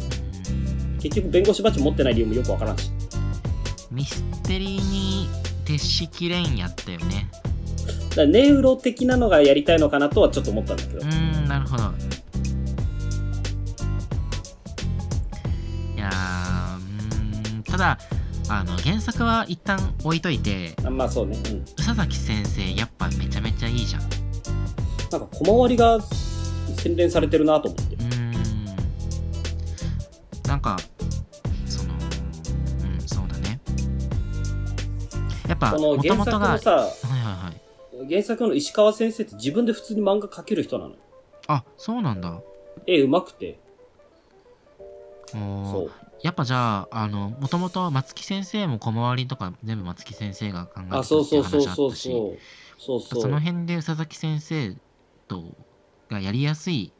[1.05, 2.89] 結局弁護士バッジ持ってない理由もよくわからんし。
[3.91, 5.29] ミステリーに
[5.63, 7.29] 徹しきれんやったよね
[8.09, 11.01] だからネウロ的なのがやりたいのかなとはちょっと思ったんだけどう。
[11.01, 11.83] ーんなるほど
[15.95, 17.99] いやーうーんただ
[18.49, 21.37] あの原作は一旦置いといてあまあそうね。
[21.37, 21.57] うん。
[21.57, 24.05] 宇佐崎先生やっぱめちゃめちゃいいじゃんう
[25.11, 25.99] なんか小回りが
[26.77, 27.94] 洗練されてるなと思って。
[30.65, 30.77] か
[31.67, 31.97] そのう
[32.97, 33.59] んそうだね
[35.47, 37.61] やっぱこの原もともとが作のさ、はいはいはい
[38.09, 40.91] 原作の石川先生って自分で普通に漫画描ける人なの？
[40.91, 40.97] よ。
[41.47, 42.41] あそうなんだ
[42.85, 43.57] 絵上手くて。
[45.31, 45.91] そう。
[46.21, 52.11] やっぱじゃあ、あの、もともと松木先生も小回りとか全部松木先生が考えてたあ、って話あったし、
[52.77, 54.75] その辺で宇佐崎先生
[55.29, 55.55] と
[56.09, 56.91] がやりやすい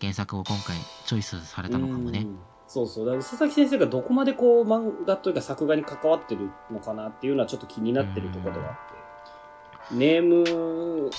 [0.00, 0.76] 原作を今回
[1.06, 2.22] チョイスされたのかもねう。
[2.22, 2.38] ん
[2.74, 3.06] そうそう。
[3.06, 9.94] だから佐々木先生がどこまでこう漫画というか作画に関わってるのかなっていうのはちょっと気になってるところではあって。
[9.94, 11.10] ネーム、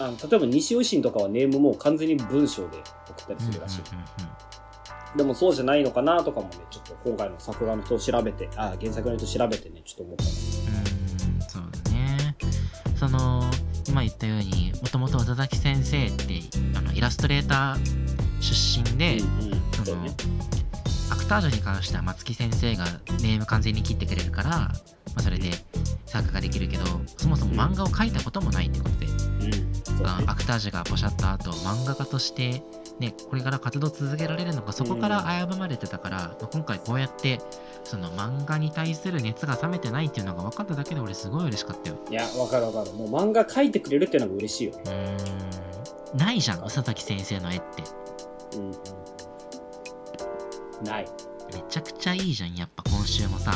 [0.00, 3.82] あの例えば西尾維新とかはネームもう完全に文章で送ったりするらしい。
[5.16, 10.30] でもそうじゃないのかなとかもね、ちょっと今回の作画の人を調べて、あ、原作の人を調べてね、ちょっと思ったの。
[10.30, 10.32] う
[11.38, 12.36] ん、そうだね。
[12.96, 13.42] その、
[13.86, 16.40] 今言ったように、もともと宇佐崎先生って
[16.76, 19.62] あのイラストレーター出身で、うんうん。
[19.84, 20.10] そのね。
[21.10, 22.84] アクタージュに関しては松木先生が
[23.22, 24.70] ネーム完全に切ってくれるから、ま
[25.16, 25.50] あ、それで
[26.06, 26.84] 作画できるけど
[27.18, 29.08] そもそも漫画を描いたこともないってことで、う
[30.02, 30.28] ん。
[30.28, 32.62] アクタージュがポシャった後漫画家として、
[32.98, 37.40] ね、これから活動続けられるのかそこから危ぶまれてたから、まあ今回こうやって
[37.84, 41.96] その漫画に対する熱が冷めてないっていうのが分かっただけで俺すごい嬉しかったよ。
[42.10, 42.92] いや、わかるわかる。
[42.96, 44.82] もう漫画描いてくれるっていうのが嬉しいよね。
[44.86, 47.64] うーんないじゃん宇佐崎先生の絵って
[48.56, 48.74] うんうん。
[50.84, 51.06] ない。
[51.52, 53.54] めちゃくちゃいいじゃんやっぱ今週もさ。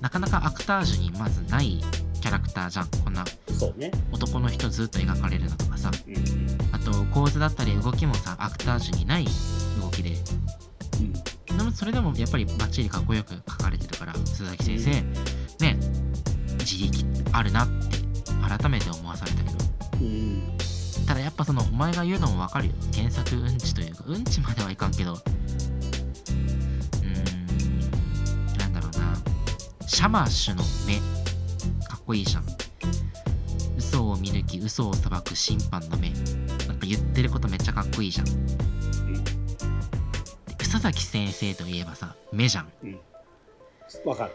[0.00, 1.82] なかなかアクタージュにまずない
[2.20, 3.24] キャラクターじゃんこんな。
[3.58, 3.90] そうね。
[4.12, 5.90] 男の人ずっと描かれるのとかさ。
[6.06, 6.58] うんうん。
[6.72, 9.24] あと構図だったり動きもさアクタージュにない
[9.80, 10.16] 動きで。
[11.00, 11.12] うん。
[11.56, 14.90] でもそれでもやっぱりバッチリかっこよく描かれてるから鈴崎先生、
[15.64, 15.78] ね。
[16.60, 17.98] 自力あるなって
[18.58, 19.58] 改めて思わされたけど。
[20.00, 20.56] うん。
[21.06, 22.74] ただやっぱそのお前が言うのもわかるよ。
[22.94, 25.18] 原作うんちというかうんちまではいかんけど
[29.98, 30.94] シャマッシュの目。
[31.88, 32.44] かっこいいじゃん。
[33.76, 36.10] 嘘を見抜き嘘を裁く審判の目。
[36.68, 38.26] なんか言ってることめっちゃかっこいいじゃん。
[38.26, 38.32] で
[40.52, 42.68] 宇佐崎先生といえばさ目じゃん。
[44.04, 44.32] わかる。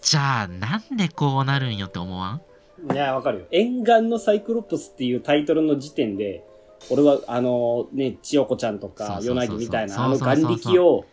[0.00, 2.92] じゃあなんでこうなるんよって思わん？
[2.92, 3.46] いや、わかるよ。
[3.50, 6.44] 沿岸のサイクロプスっていうタイトルの時点で、
[6.90, 9.34] 俺は、あの、ね、千代子ちゃんとか、そうそうそうそう。
[9.34, 11.04] ヨナギみたいな、あの眼力を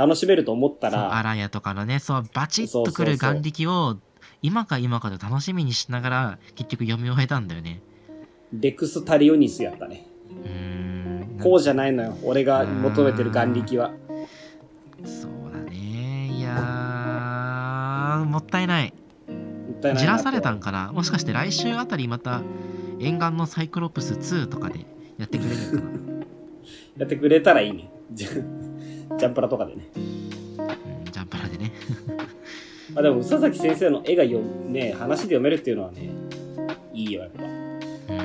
[0.00, 3.98] 楽しめると思ったそうら、荒谷とかのねそうバチッとくる眼力を
[4.40, 7.82] 今か今かで楽しみにしながら結局読み終えたんだよね
[8.52, 10.06] レクスタリオニスやったね。
[10.44, 12.16] うーんこうじゃないのよ。
[12.24, 13.92] 俺が求めてる眼力は。
[15.04, 18.92] そうだねいやーもったいない
[19.28, 20.92] もったいないじらされたんかな？
[20.92, 22.42] もしかして来週あたりまた
[22.98, 24.80] 沿岸のサイクロプス2とかで
[25.18, 26.24] やってくれるのかな、
[26.98, 27.90] やってくれたらいいね。
[29.18, 29.88] ジャンプラとかでね。
[29.94, 31.72] うん、ジャンプラでね
[32.94, 36.10] まあでも、宇佐崎先生の絵がよ、ね、話で読めるっていうのはね、
[36.92, 37.44] いいよ、やっぱ。
[37.44, 37.60] うん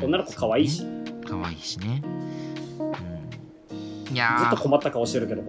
[0.03, 0.83] 女の子可愛いし。
[1.27, 2.01] 可愛いしね、
[4.09, 5.43] うん、いやーずっと困った顔してるけど、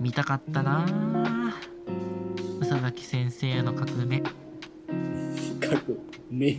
[0.00, 4.22] 見たかったなー宇佐崎先生の革命
[5.62, 6.00] 書く
[6.30, 6.58] 目。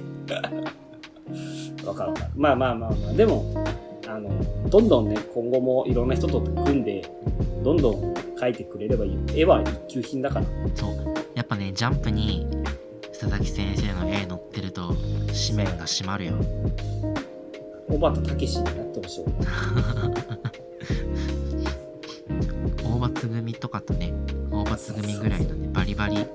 [1.86, 2.32] わかるわかる。
[2.36, 3.66] まあまあまあまあ、でも、
[4.08, 7.10] あの、どんどんね、今後もいろんな人と組んで、
[7.68, 9.20] どんどん描いてくれればいいよ。
[9.36, 10.46] 絵は一級品だから。
[10.74, 10.96] そう
[11.36, 12.48] やっぱねジャンプに
[13.10, 14.96] 佐々木先生の絵載ってると
[15.50, 16.36] 紙面が閉まるよ
[17.90, 19.26] 小畑武史になってほしい。
[22.86, 24.14] 大罰組とかとね
[24.50, 26.26] 大罰組ぐらいのねバリバリ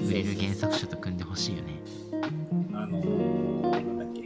[0.00, 1.80] 売れる原作者と組んでほしいよね
[2.72, 4.22] あのー、なんだっけ。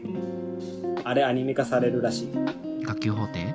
[1.05, 2.29] あれアニメ化されるらしい。
[2.87, 3.55] 学級法廷？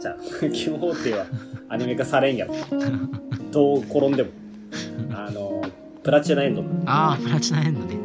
[0.00, 0.16] じゃあ、
[0.50, 1.26] 基本法廷は
[1.74, 2.54] アニメ化されんやろ。
[3.50, 4.30] どう転んでも。
[5.10, 5.70] あのー、
[6.04, 6.62] プラチナエンド。
[6.86, 7.96] ああプラチナエンドね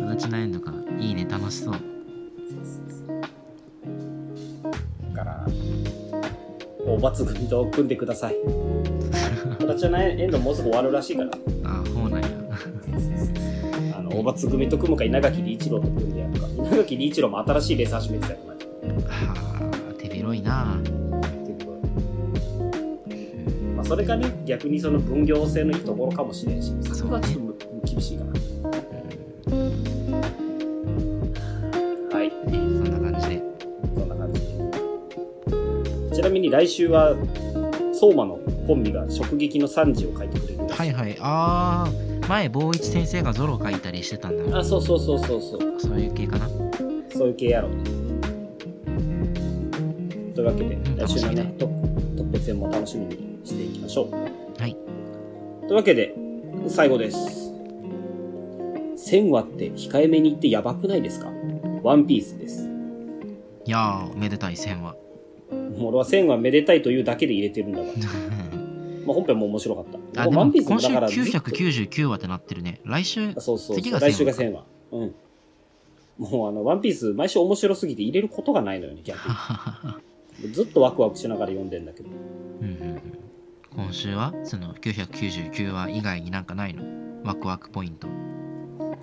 [0.00, 1.74] プラチナエンドかいいね楽しそう
[5.14, 5.46] だから、
[6.86, 8.36] 大罰組と組んでください。
[9.60, 11.30] プラチナエンドもうすぐ終わるらしいから。
[11.64, 12.28] ああそうなんや
[13.94, 16.46] あの、大罰組と組むか稲垣理一郎と組んでやるか。
[16.56, 18.53] 稲垣理一郎も新しいレース始めてたよ、前
[23.94, 28.32] それがね、逆にその分業制のいいところかもしれんし、そこはちょっと厳しいかな。
[32.12, 32.28] はい。
[32.28, 33.42] ねそんな感じで
[33.94, 36.16] そんな感じで。
[36.16, 37.14] ちなみに来週は、
[37.92, 45.80] 相馬のコンビが直撃の惨事を書いてくれるはいはいああ前坊一先生がゾロ書いたりしてたんだあ、そうそうそうそうそう。
[45.80, 46.48] そういう系かな
[47.16, 47.84] そういう系やろうね。
[50.34, 51.72] というわけで、ん来週のね、特
[52.16, 53.33] 特別編も楽しみに
[53.84, 54.60] ましょう。
[54.60, 54.76] はい
[55.62, 56.14] というわけで、
[56.68, 57.16] 最後です。
[58.96, 61.30] 1000話って控えめに言ってやばくないですか？
[61.82, 62.68] ワンピースです。
[63.66, 64.94] いやーおめでたい線は
[65.50, 67.84] もう俺は1000話めでたいというだけで入れてるんだが、
[69.06, 70.22] まあ本編も面白かった。
[70.22, 74.64] あでもワンピースも今週だからずっと999話ってなってるね来週そうそうそう来週が1000話。
[74.92, 75.14] うん。
[76.18, 79.18] もうあの、ワンピース毎週面白すぎて入れることがないのよね、逆
[80.38, 80.52] に。
[80.52, 82.08] ずっとワクワクしながら読んでんだけど。
[82.60, 83.00] うんうんうん
[83.76, 86.82] 今週はその999話以外になんかないの？
[87.24, 88.06] ワクワクポイント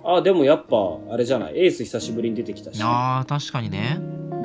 [0.04, 0.76] あ、でもやっぱ、
[1.10, 2.80] あれじゃない、エース久しぶりに出てきたし。
[2.82, 3.98] あー確かにね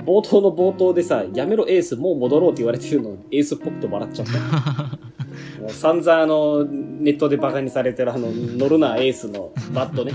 [0.06, 4.38] 冒頭の冒頭でさ、やめろエース、もう戻ろうって言われてるの、エースっぽくて笑っちゃった。
[5.62, 10.14] もう散々あの、ネットでバカにされてるあの、乗るなエースのバットね。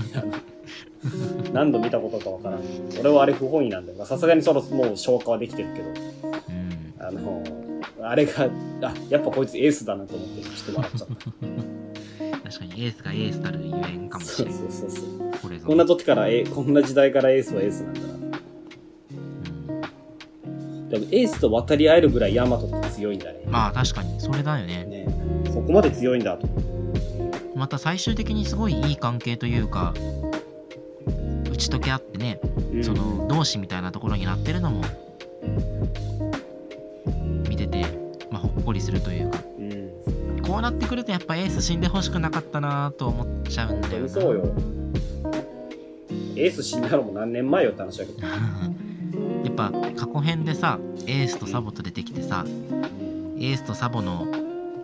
[1.53, 2.61] 何度見たことかわからん。
[2.99, 3.97] 俺はあれ不本意なんだよ。
[3.97, 5.87] まあさすがにそろもう消化はできてるけど、
[6.49, 7.43] うんあの、
[8.01, 8.49] あれが、
[8.81, 11.15] あ、やっぱこいつエースだなと思って、ちょっと笑っちゃった。
[12.49, 15.05] 確かにエースがエースたるゆえんかもしれんそうそうそう。
[15.41, 18.07] これぞこんな時から、え、こんな時代からエースはエースなんだな。
[18.07, 18.23] うん
[20.93, 23.39] でもエースと渡り合えるぐらいヤマトって強いんだね。
[23.47, 25.07] まあ確かにそれだよねね
[25.51, 26.47] そこまで強いんだと。
[27.55, 29.93] また最終的にすごいいい関係というか
[31.51, 32.39] 打ち解け合ってね
[32.71, 34.83] うんその同志みたいなところになってるのも
[38.73, 40.41] りするというかうん。
[40.41, 44.53] こうなってくるとやっぱエース死んでほしくなかったなと思っちゃうんだよなそうよ。
[46.35, 48.27] エース死んだのも何年前よって話だけど。
[48.27, 54.25] やっぱ過去編でさエースとサボと出てきてさエースとサボの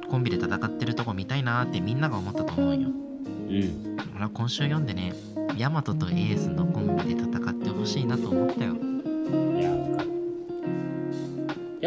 [0.10, 3.98] コンビで戦ってるとこ見たいなってみんなが思ったと思うようん。
[4.16, 5.14] 俺は今週読んでね
[5.58, 8.76] ヤマトとエースのコンビで戦ってほしいなと思ったよ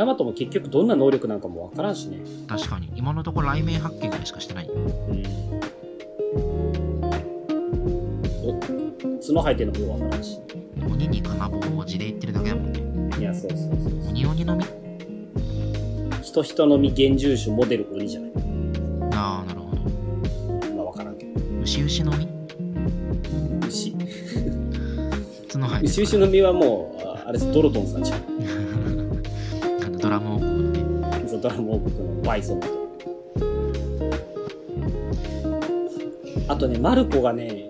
[0.03, 2.19] ヤマトも結局どんな能力なんかもわからんしね。
[2.49, 5.23] 確かに今のところ雷鳴発見ぐらいしかしてないうん。
[8.45, 10.41] お、角生えてるのもわからんし。
[10.91, 14.09] 鬼に金棒を字で言ってるだけだもんねいや、そうそうそう。
[14.09, 14.65] 鬼鬼のみ
[16.21, 18.33] 人人のみ現住種モデル鬼じゃない。
[19.15, 21.61] ああなるほどまあわからんけど。
[21.63, 22.27] 牛牛のみ
[23.69, 23.93] 牛。
[23.93, 28.42] 角生えて 牛牛の実はもう、ああれドロトンさんじゃん。
[32.39, 32.83] ム王国のバイソンの人。
[36.49, 37.69] あとね、マルコがね、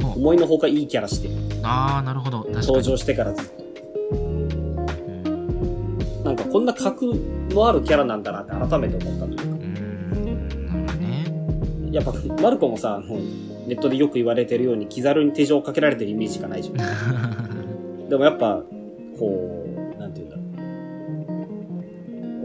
[0.00, 1.34] 思いのほかいいキャラしてる。
[1.62, 3.64] ああなるほど登場してからずっと。
[4.12, 4.38] うん
[6.24, 7.06] なんかこんな格
[7.50, 9.44] のあるキャラなんだなって改めて思ったというか。
[9.44, 11.24] うんなね
[11.92, 13.16] やっぱ、マルコもさ、あの
[13.66, 16.76] ネットでよく言われてるように、気軽に手錠をかけられてるイメージしかないじゃん。
[18.08, 18.62] でもやっぱ、
[19.18, 19.57] こう、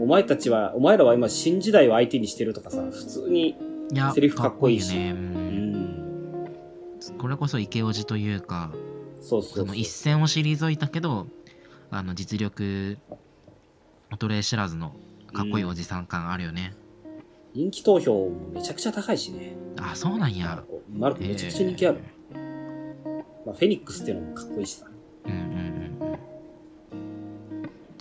[0.04, 3.56] お前たちは、お前らは今新時代を相手にしてるとかさ、普通に、
[4.14, 8.70] セリフかっこいいしかっこよね、ううんん、これこそイケオジというか
[9.22, 11.26] そうそうの一線を退いたけど
[11.90, 12.98] あの実力
[14.10, 14.94] 衰え知らずの
[15.32, 16.74] かっこいいおじさん感あるよね、
[17.54, 19.56] 人気投票もめちゃくちゃ高いしね。
[19.80, 20.82] あそうなんやコ。
[20.92, 22.00] マルコめちゃくちゃ人気ある。
[23.46, 24.86] まあ、フェニックスっていうのもかっこいいしさ。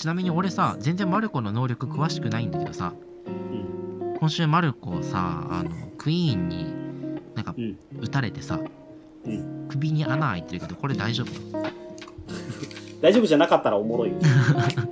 [0.03, 2.91] ちなみに俺さ全然マルコの能力詳しくないんだけどさ
[3.25, 4.17] うん。
[4.19, 6.65] 今週マルコさあのクイーンに
[7.35, 7.77] なんかうん。
[8.01, 8.59] 撃たれてさ、
[9.25, 11.63] うん首に穴開いてるけどこれ大丈夫？
[12.99, 14.15] 大丈夫じゃなかったらおもろいよ。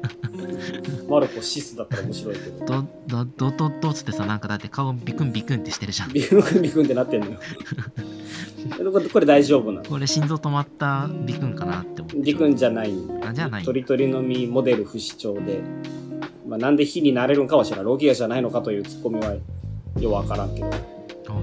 [1.09, 2.65] マルコシスだったら面白いけど。
[2.65, 7.37] どどどどどっつってさなんかだって顔ビクンビクンってしてるじゃんビクンビクンってなってんのよ。
[9.11, 9.89] これ大丈夫なの？
[9.89, 12.93] これ心臓止まったビクンかなって思ってビクンじゃない
[13.23, 15.61] あじゃあないトリトリの実モデル不死鳥で、
[16.47, 17.85] まあ、なんで火になれるんかは知らん。
[17.85, 19.33] ロギアじゃないのかというツッコミは
[19.99, 20.69] ようわからんけど。
[20.69, 20.77] だ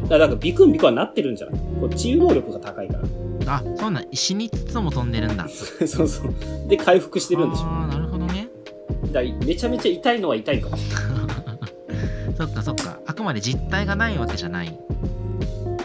[0.05, 1.61] おからなんかビクンビクンはなってるんじゃない？
[1.81, 3.57] こう治癒能力が高いから。
[3.57, 5.47] あそうなん死につつも飛んでるんだ
[5.87, 6.35] そうそう。
[6.69, 7.63] で、回復してるんでしょ。
[7.65, 8.49] ああなるほどね
[9.13, 10.77] だめちゃめちゃ痛いのは痛いかも。
[12.37, 14.79] そっかそっかあくまで実体がないわけじゃない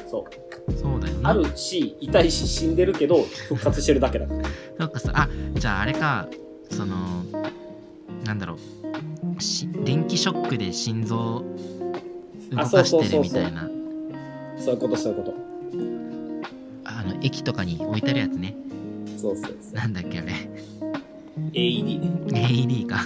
[0.10, 0.26] そ
[0.70, 0.74] う。
[0.78, 0.93] そう
[1.24, 4.44] あるし、痛いし死んでるけど、復活してるだけだから。
[4.80, 6.28] そっかさあじゃああれか
[6.70, 6.96] その
[8.26, 8.58] なんだろ
[9.38, 11.46] うし電気ショックで心臓動
[12.56, 13.70] あかしてるみたいな
[14.58, 15.34] そういうこと、そういうこと。
[16.86, 18.56] あの駅とかに置いてあるやつね
[19.18, 19.76] そうそうそう。
[19.76, 20.32] なんだっけあれ
[21.54, 22.48] AED ね。
[22.50, 22.98] AED か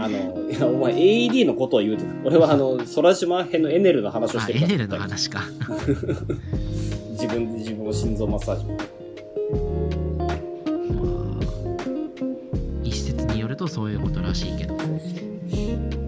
[0.00, 2.10] あの、いや、お前 AED のことを言うてた。
[2.24, 4.70] 俺はあの、空島編のエネルの話をしてるから。
[4.70, 6.67] あエネルの話か自
[7.38, 8.64] 分で自分を心臓マッサージ。
[8.66, 8.72] ま
[11.04, 11.56] あ
[12.82, 14.76] 一説によるとそういうことらしいけど、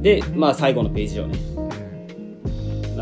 [0.00, 1.38] で、まあ最後のページをね。
[1.54, 1.70] うん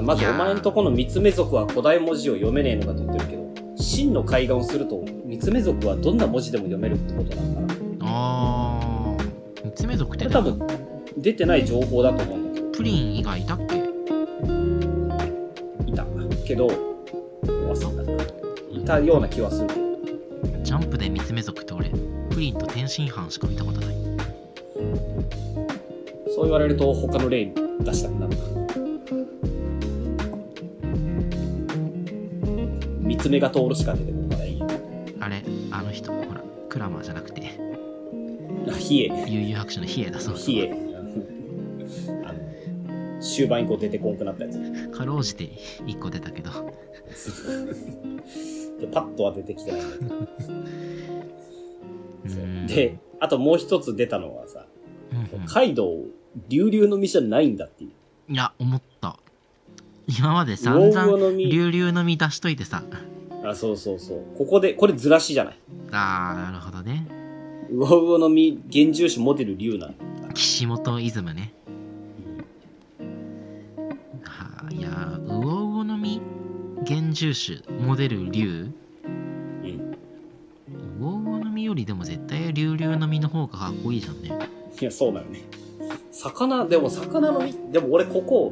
[0.00, 3.42] まずお前んとこの三つ目族は古代文字を読めねえのかと言ってるけど、
[3.76, 7.74] 真の海岸をすると、三つ目族はどんな文字でも読めるってことなのかな。
[8.02, 10.62] あー三つ目族って多分、
[11.16, 13.74] 出てない情報だと思うんだけプリン以外いたっけ？
[13.74, 13.84] ど、
[15.84, 16.06] いた。
[16.46, 16.87] けど。
[18.70, 19.88] いたような気はするけど。
[20.62, 21.90] ジャンプで三つ目族って俺
[22.30, 23.96] プリンと天津飯しか見たことない
[26.34, 27.46] そう言われると他の例
[27.80, 28.42] 出したくなるな。
[33.00, 34.62] 三つ目が通るしか出てこない。
[35.20, 37.58] あれあの人ほらクラマーじゃなくて
[38.68, 39.06] あ、ヒエ。
[39.26, 40.74] 悠々白書のヒエだそうそうヒエ。
[43.20, 44.88] 終盤以降出てこんくなったやつ。
[44.96, 45.44] かろうじて
[45.86, 46.67] 1個出たけどで
[48.92, 50.14] パッとは出てきてないんだけど。
[52.24, 54.66] うんで、あともう一つ出たのはさ、
[55.12, 56.04] うんうんカイドウ、
[56.48, 57.90] 流々の実じゃないんだっていう。
[58.32, 59.18] いや思った
[60.06, 61.30] 今までウ散々。
[61.30, 62.82] 流々の実出しといてさ
[63.44, 64.24] あ、そうそうそう。
[64.36, 65.58] ここで、これずらしじゃない。
[65.90, 67.06] あーなるほどね
[67.70, 69.94] ウオウオの実、現住種モデル竜なんだ。
[70.34, 71.54] 岸本イズムね
[74.22, 75.37] はあいやーウオウオの実
[76.90, 78.70] 現住種モデル竜
[79.04, 79.08] う
[79.66, 79.98] ん。
[80.98, 84.30] ウオウオの実よりでも絶対流々の実の方がかっこいいじゃんね
[84.80, 85.42] いや、そうだよね。
[86.10, 88.50] 魚、でも魚の実、でも俺ここ、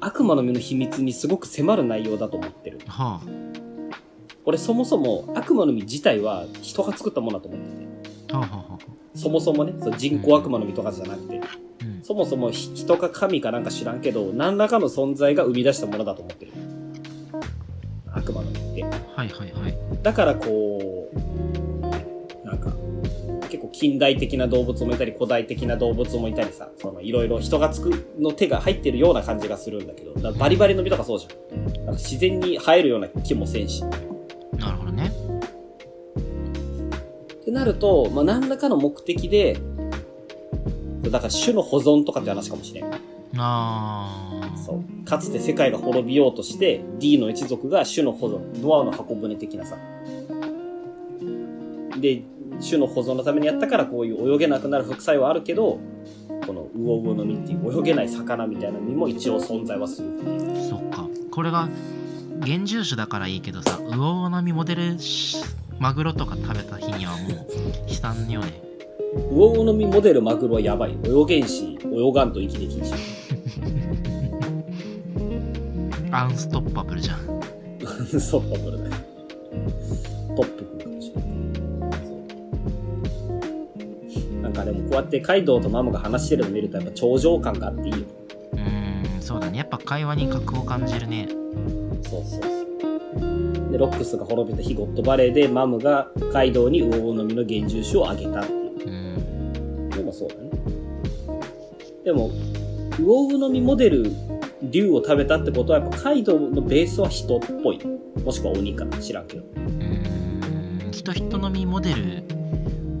[0.00, 2.78] 悪魔の実の秘密にすごく迫る内容だと思ってる。
[2.86, 3.22] は
[4.44, 8.34] 俺そもそも悪魔の実自体は人が作ったものだと思ってて。
[8.34, 8.78] あはあはあはあ
[9.14, 11.42] そもそもね、そう人工悪魔の実とかじゃなくて、うん
[12.02, 16.52] そもそもひ人か神かなんか知らんけど、何らかの存在が生み出したものだと思ってる。
[19.20, 22.72] はいはいはいだからこう、なんか、
[23.50, 31.64] 結構近代的な動物もいたり、古代的な動物もいたりさ、そのいろいろ人がつくの手が入ってるような感じがするんだけど、バリバリの実とかそうじゃん。
[31.64, 33.84] なんか自然に生えるような木もせんし。
[34.58, 35.12] なるほどね
[37.42, 39.58] ってなると、まあ、何らかの目的で、
[41.02, 42.90] だから種の保存とかって話かもしれん。
[43.36, 45.04] あーそう。
[45.04, 49.76] かつて世界が滅びようとして、D の一族が種の保存、ノアの箱舟的なさ。
[52.00, 52.22] で、
[52.60, 55.78] 種の保存のためにやったからこういう泳げなくなる副作用はあるけど、
[56.46, 60.08] このウオウオの実っていう泳げない魚みたいな実も一応存在はする。
[60.68, 61.68] そっかこれが
[62.40, 65.36] 現住種だからいいけどさウオウオの実モデルし
[65.78, 67.30] マグロとか食べた日にはもう
[67.86, 68.69] 悲惨よね
[69.30, 70.96] 魚好みモデルマグロはやばい。
[71.04, 72.92] 泳げんし、泳がんと息できんし。
[76.12, 77.18] アンストッパブルじゃん
[78.20, 78.90] そう、トップだね。
[80.36, 81.26] トップくんかもしれな
[84.38, 84.42] い。
[84.42, 87.98] なんかでもこうやってカイドウとマムが話してるの見るとやっぱ頂上感があっていいよ。
[88.52, 91.28] うーんそうだねやっぱ会話に格を感じるね
[92.08, 92.50] そうそうそう。
[93.70, 98.59] で、ロックスが滅びた日ゴッドバレーでマムがカイドウに魚好みの幻獣種をあげたって
[102.04, 102.30] でも、
[102.98, 104.10] 魚好みモデル
[104.62, 107.80] 竜を食べたってことはやっぱカイドウのベースは人っぽい。
[108.24, 109.42] もしくは鬼か知らんけど。
[109.42, 112.24] うーん人人のみモデル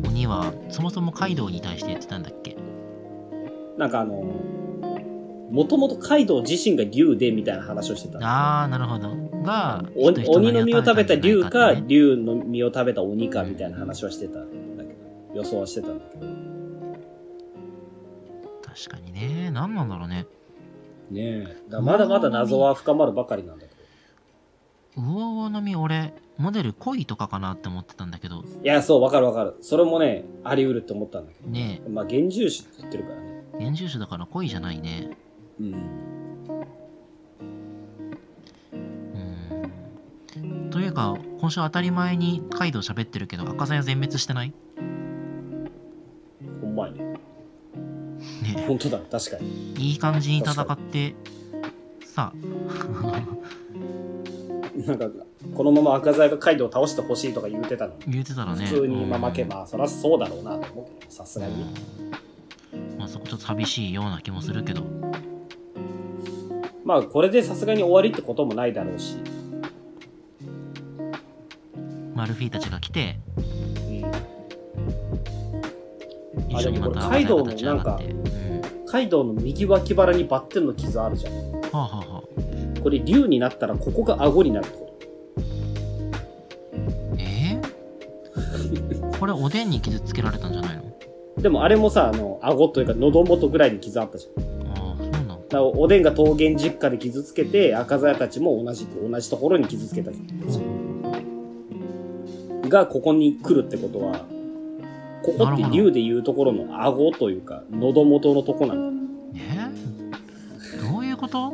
[0.06, 2.56] 鬼はそもそもカイドウに対して言ってたんだっけ？
[3.76, 4.22] なんかあの、
[5.50, 8.18] もともとカイドウ自身が竜でみたいな話をしてた。
[8.20, 9.10] ああなるほど
[9.42, 14.96] が鬼の実を食べた竜か、竜竜の実を食べた鬼かみたいな話はしてたんだけど、
[15.36, 16.39] 予想はしてたんだけど。
[18.74, 20.26] 確かにね何なんだろうね
[21.10, 21.56] ねえ。
[21.68, 23.80] だまだまだ謎は深まるばかりなんだけど。
[25.02, 29.56] 魚の実俺モデル恋とかかなって思ってたんだけどいや、そう、わかるわかる。
[29.60, 31.48] それもね、あり得るって思ったんだけど。
[31.50, 33.44] ねまあ、幻獣種って言ってるからね。
[33.54, 35.10] え幻獣種だから恋じゃないね
[35.60, 35.74] うん。
[35.74, 44.54] うーんというか今週当たり前にカイドウ喋ってるけど赤鞘全滅してない？
[46.60, 47.09] ほんまやね。
[48.74, 49.90] ね本当だ、確かに。
[49.90, 51.14] いい感じに戦って
[52.04, 52.32] さ
[54.86, 55.10] なんか、
[55.54, 57.98] このまま赤鞘がカイドウを倒してほしいとか言うてたのに。
[58.08, 61.64] 言ってたらね普通にまあ負け、うんまあ、そりゃそうだろうなと思うけど、さすがにね。
[62.74, 64.82] うんまあそこちょっと寂しいような気もするけど
[66.84, 69.16] まあ、これでさすがに終わりってこともないだろうし。
[72.14, 74.04] マルフィーたちが来てうん。
[76.50, 78.39] 一緒にまたカイドウの赤鞘たち上がってうん
[78.90, 81.32] カイドウの右脇腹にバッテンの傷あるじゃん。
[81.52, 84.98] はあはあはあこれ竜になったらここが顎になるってこ
[87.18, 87.60] え？
[88.34, 90.82] ー、 これおでんに傷つけられたんじゃないの？
[91.36, 91.42] と。
[91.42, 94.44] でもあれもさ、あの、顎というか喉元ぐらいに傷あったじゃん。
[94.76, 100.22] ああそうなんだおでんが桃源実家で傷つけて、赤鞘たちも同じく同じところに傷つけたじゃ
[102.62, 102.68] ん。
[102.68, 104.24] が、ここに来るってことは、
[105.22, 109.38] ここって竜でいうところの顎というか、喉元のとこなんだ。
[109.38, 110.90] え？
[110.90, 111.52] どういうこと？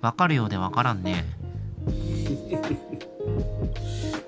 [0.00, 1.24] わかるようでわからんね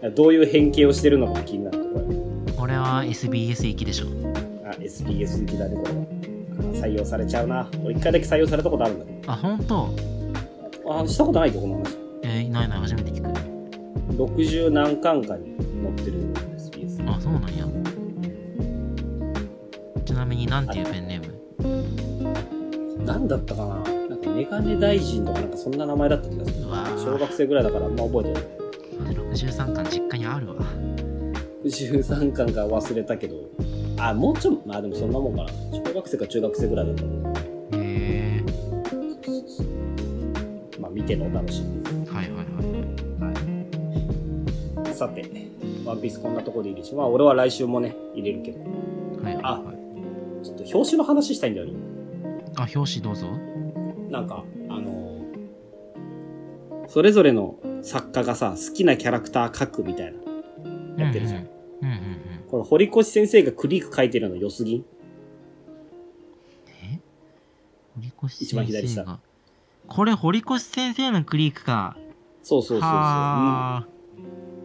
[0.14, 4.07] どういう変形をしてるのかも気になるところ俺は SBS 行きでしょ
[4.64, 6.01] あ、SPS 行きだね、これは。
[6.01, 7.68] あ採用されちゃうな。
[7.84, 9.66] 俺一回だけ採用されたことあるんだけあ本当？
[9.66, 9.95] ど。
[11.01, 11.97] あ、したことないよ、この話。
[12.24, 13.28] えー、ないない初めて聞く
[14.12, 17.03] 60何巻かに載ってる SBS。
[17.07, 17.66] あそうなんや
[20.05, 21.26] ちなみになんていうペンネー
[22.99, 23.05] ム？
[23.05, 23.93] なんだったかな？
[24.09, 26.66] なんかメガネ大臣とかなんかそんな名前だった気がする。
[26.99, 28.43] 小学生ぐらいだからあんま覚えてない。
[29.32, 30.57] 63巻実家にあるわ
[31.64, 33.36] 13巻か忘れたけど。
[33.99, 35.49] あ、もうちょっと、まあでもそんなもんかな。
[35.72, 37.09] 小学生か中学生ぐらいだったと
[41.03, 41.82] 見てのお楽しみ。
[42.09, 42.46] はいはいはい
[44.84, 44.94] はい。
[44.94, 45.28] さて、
[45.84, 46.96] ワンピースこんなとこでいいでしょ。
[46.96, 48.61] まあ俺は来週もね、入れるけど。
[48.61, 49.82] はいはいはい
[50.44, 51.72] ちょっと表紙の話したいんだよね。
[52.57, 53.26] あ表紙どうぞ
[54.11, 60.12] なんか、あのーそれぞれの作家がさ、好きなキャラクター描くみたい
[60.96, 61.05] な。
[61.05, 61.40] やってるじゃん。
[61.42, 64.84] うんうんうんうんこの堀越先生がクリーク描いてるの良すぎん？
[66.68, 67.00] え？
[67.94, 69.20] 堀越一番左下先生が
[69.88, 71.96] これ堀越先生のクリークか
[72.42, 72.90] そうそうそうそう。
[72.90, 73.86] うんは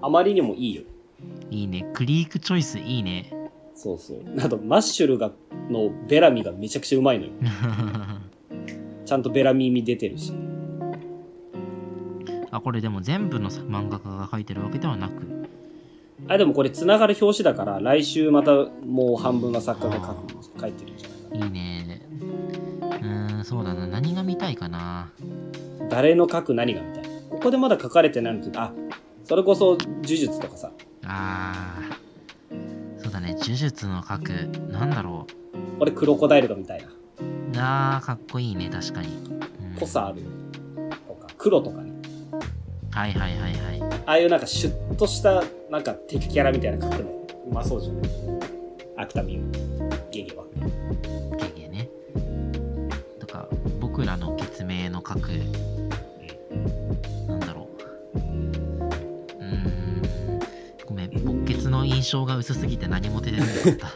[0.01, 0.84] あまりにもいいよ。
[1.49, 3.34] いいねクリークチョイスいいね
[3.74, 4.20] そうそう。
[4.39, 5.32] あと、マッシュルが、
[5.70, 7.32] のベラミがめちゃくちゃうまいのよ。
[9.05, 10.34] ちゃんとベラミに出てるし。
[12.49, 15.47] あこれでも全部のさ漫画家が描いてるわけではなく
[16.28, 18.51] あ、でもこれ繋がる表紙だから、来週また
[18.86, 21.97] もう半分の作家が描く、書いてるんじゃないかいいね
[23.40, 25.12] んそうだな何が見たいかな
[25.80, 25.88] な。
[25.90, 27.10] 誰の書く何がみたいな。
[27.30, 28.72] ここでまだ書かれてないのって、あ、
[29.24, 30.72] それこそ呪術とかさ、
[31.06, 35.28] あーそうだね呪術の描くなんだろ
[35.80, 36.88] これクロコダイルがみたいな。
[36.88, 36.92] う
[37.58, 39.38] あーかっこいいね確かに、うん
[39.80, 40.28] 濃さあるよ。
[41.08, 41.92] とか、黒とかね。
[42.92, 47.10] はいはいはいはいああいうなんかシュッとした、なんか敵キャラみたいな書くの、
[47.50, 48.10] うまそうじゃない
[48.98, 49.52] アクタミン、
[50.10, 50.46] ゲゲは。
[51.38, 51.57] ゲゲ
[54.08, 55.30] らの決明の書く、
[57.28, 57.70] なんだろ
[58.16, 58.18] う。
[58.18, 60.39] うーん。
[60.86, 63.88] ごめん、勃血の印象が薄すぎて何も出てなかった。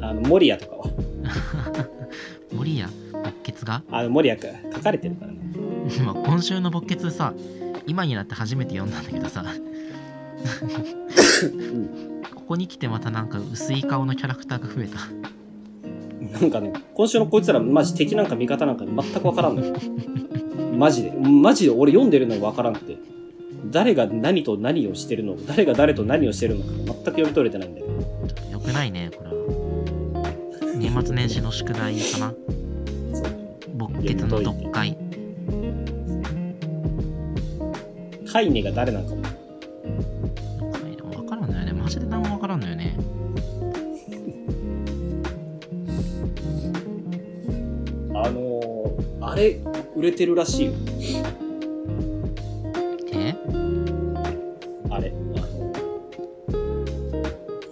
[0.06, 0.84] あの、守谷とかは？
[2.52, 3.82] 森谷、勃血が？
[3.90, 5.38] あの、守谷くん、書かれてるからね。
[6.04, 7.32] まあ今週の勃血さ、
[7.86, 9.44] 今になって初めて読んだんだけどさ、
[11.42, 12.22] うん。
[12.34, 14.98] ここに来てまたなんか薄い顔のキャラクターが増えた。
[16.32, 19.74] なんかね、今週のこいつらマジ敵なんか味方なんか全くわからんのよ。
[20.76, 21.10] マジで。
[21.10, 22.96] マジで俺読んでるのにわからんくて。
[23.70, 27.86] 誰が何と何をしてるの誰が誰と何をしてるのか全く読み取れてないんだよ。
[28.52, 29.34] よくないね、これは。
[30.76, 32.32] 年末年始の宿題かな。
[33.74, 34.96] 勃血の読解。
[38.32, 39.20] カイネが誰なんかも。
[39.22, 39.28] わ
[41.28, 41.70] からんね。
[41.72, 42.19] マジで何
[49.40, 49.58] れ、
[49.96, 50.72] 売れてるらしいよ。
[53.12, 53.34] え？
[54.90, 55.12] あれ。
[55.36, 55.72] あの、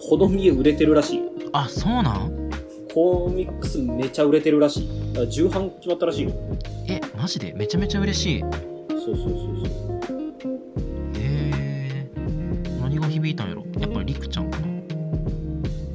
[0.01, 1.25] ほどみえ売れてるらしいよ。
[1.53, 2.51] あ、そうなん？
[2.93, 4.89] コミックスめちゃ売れてるらしい。
[5.13, 6.33] だから重版決まったらしいよ。
[6.89, 7.53] え、マジで？
[7.53, 8.39] めちゃめちゃ嬉しい。
[8.39, 8.51] へそう
[9.01, 10.55] そうそうそう。
[11.17, 12.11] え。
[12.81, 13.65] 何が響いたんやろ？
[13.79, 14.67] やっぱりりくちゃんかな？
[14.67, 14.69] あ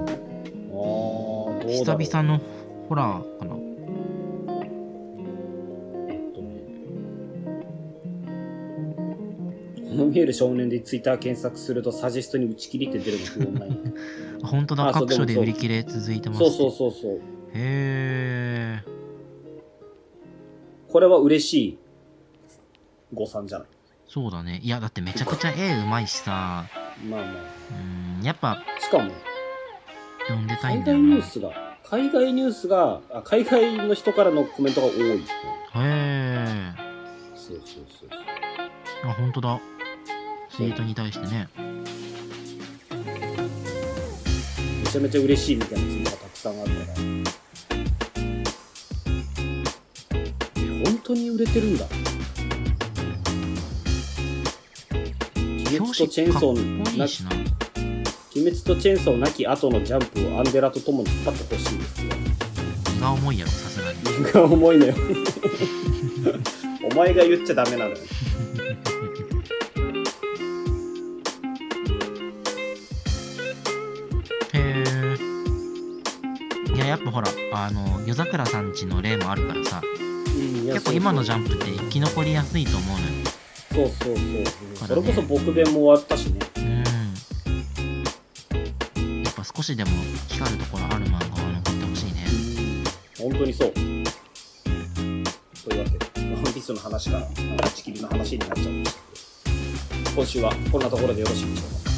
[0.04, 2.02] ー、どうだろう。
[2.02, 2.40] 久々の
[2.88, 3.53] ホラーかな？
[10.14, 13.18] 見える少年でツイッター検索するとサジェストに打ち切りって出る
[14.40, 16.40] の 本当だ、あそう各所で売り切れ続いてます。
[16.40, 17.16] そうそうそうそう。
[17.16, 17.20] へ
[17.56, 18.84] え。
[20.88, 21.78] これは嬉しい
[23.14, 23.68] 誤算じゃない？
[24.08, 24.60] そうだね。
[24.62, 26.66] いや、だってめちゃくちゃ絵うまいしさ、
[27.10, 28.64] まあまうーん、やっぱあ。
[28.80, 29.10] しかも、
[30.28, 31.04] 読んでたい海んだよな。
[31.04, 35.00] 外ニュースが、海外ニュースが、あ海外の人からのコメントが多い。
[35.00, 35.24] へ
[35.78, 36.72] え。
[37.36, 38.10] そうそうそう
[39.06, 39.60] あ、本当だ。
[40.56, 41.48] ツイートに対してね。
[44.84, 46.84] めちゃめちゃ嬉しいみたいなツイートがたくさんあるから。
[50.58, 51.86] え、本当に売れてるんだ。
[55.42, 57.32] 鬼滅とチェーンソーなこいいしな。
[58.36, 62.12] 鬼滅とチェーンソーなき後のジャンプをアンデラと共に引っ張ってほしいですよ。
[62.94, 64.00] 荷が重いやろ、さすがに。
[64.24, 64.94] 荷が重いのよ。
[66.92, 67.98] お前が言っちゃダメなのよ。
[77.56, 83.14] あの、夜桜さんちの例もあるからさ、うん、結構今のジャンプって生き残りやすいと思うのよ。
[83.74, 86.40] そうそうそうそれこそ僕弁も終わったしね。
[86.58, 86.84] うん。
[89.24, 89.92] やっぱ少しでも
[90.30, 92.26] 光るところある漫画は残ってほしいね。
[93.20, 93.72] 本当にそう。
[93.72, 93.86] とい
[95.78, 98.98] うわけで、ワンピースの話から、打ち切りの話になっちゃうんです
[99.94, 101.92] けど、今週はこんなところでよろしいでしょうか。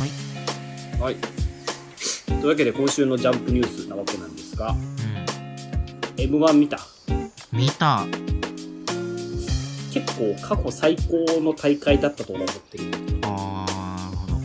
[1.02, 1.14] はい。
[1.16, 1.22] はい。
[2.28, 4.76] というわけで、今週のジャンプニュースなわけなんですが、う
[6.28, 6.78] M1 見た？
[6.78, 6.82] ん。
[7.52, 8.06] 見た。
[9.94, 12.84] 結構過去最高の大会だったと俺は思ってる
[13.24, 14.34] あー、なるほど。
[14.34, 14.40] や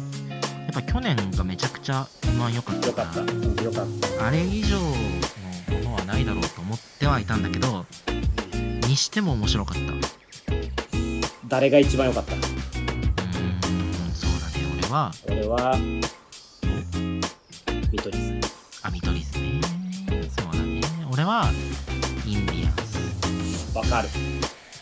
[0.71, 2.87] っぱ去年がめちゃくちゃ M1 良かったか。
[2.87, 3.21] よからった。
[3.23, 3.87] うん、よかっ
[4.19, 4.27] た。
[4.27, 4.95] あれ以上のも
[5.83, 7.87] のはないだろうと思ってはいたんだけど、
[8.87, 9.93] にしても面白かった。
[9.93, 9.97] う
[11.49, 12.33] 誰が一番良かった？
[12.35, 12.41] ーん、
[14.13, 14.65] そうだね。
[14.79, 15.77] 俺は、俺は、
[17.91, 18.41] 見取り図。
[18.83, 19.61] あ、見取り図ね。
[21.13, 21.51] 俺は、
[22.25, 23.77] インディアンス。
[23.77, 24.09] わかる。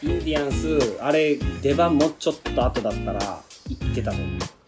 [0.03, 4.19] インディアンス、あれ、出番もうちょっと後だったら、行ってたの。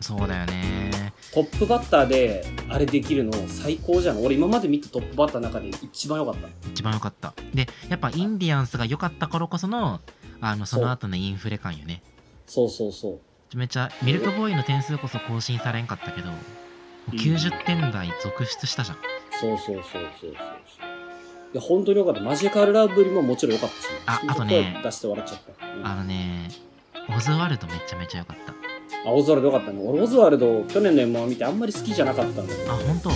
[0.01, 1.13] そうだよね。
[1.35, 4.25] トップバッターで、あれできるの最高じゃん。
[4.25, 6.49] 俺今まで見たトップバッターの中で一番良かった。
[6.71, 7.35] 一番良かった。
[7.55, 10.01] で、やっぱインディアンスが良かった頃こその、
[10.41, 12.03] あの、その後のインフレ感よね。
[12.47, 13.21] そうそうそ
[13.55, 13.57] う。
[13.57, 16.37] めちゃ、ミルクボーイの点数こそ更新されんかったけど、も
[17.13, 18.97] う90点台続出したじゃん。
[19.41, 20.80] そうそうそうそうそうそう。
[21.53, 22.21] いや、本当に良かった。
[22.21, 23.89] マジカルラブリーももちろん良かったし。
[24.07, 25.67] ああとね声出して笑っちゃった。
[25.67, 26.49] うんあのね、
[27.17, 28.53] オズワルドめちゃめちゃ良かった。
[29.09, 29.81] あ、オズワルド良かったね。
[29.85, 32.73] 俺、オズワルド、去年の M1 見てあんまり好きじゃなかったんだけど。
[32.73, 33.13] あ、ほんとう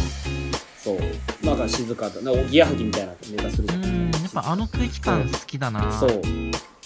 [0.77, 1.47] そう。
[1.47, 2.21] なんか静かだ。
[2.23, 3.83] なんかおぎやはぎみたいなネタするじゃん。
[3.83, 5.93] ーん、やっぱあの空気感好きだな。
[5.93, 6.23] そう。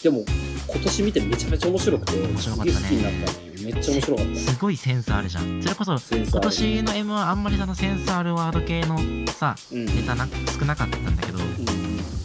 [0.02, 0.24] でも、
[0.68, 3.47] 今年見てめちゃめちゃ面白くて、面白かったね好きになったね。
[3.72, 4.36] めっちゃ面白かった。
[4.36, 5.62] すごいセンスあるじゃん。
[5.62, 8.98] それこそ、今年の M はあんまりそのセンスあるワード系の
[9.32, 9.84] さ、うん。
[9.84, 10.26] ネタな
[10.58, 11.44] 少なかったんだけど、うん。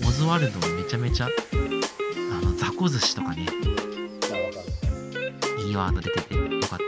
[0.07, 1.29] オズワルドめちゃめちゃ、あ
[2.45, 3.45] の、雑魚寿司とかね。
[5.65, 6.85] いいワード出ててよかった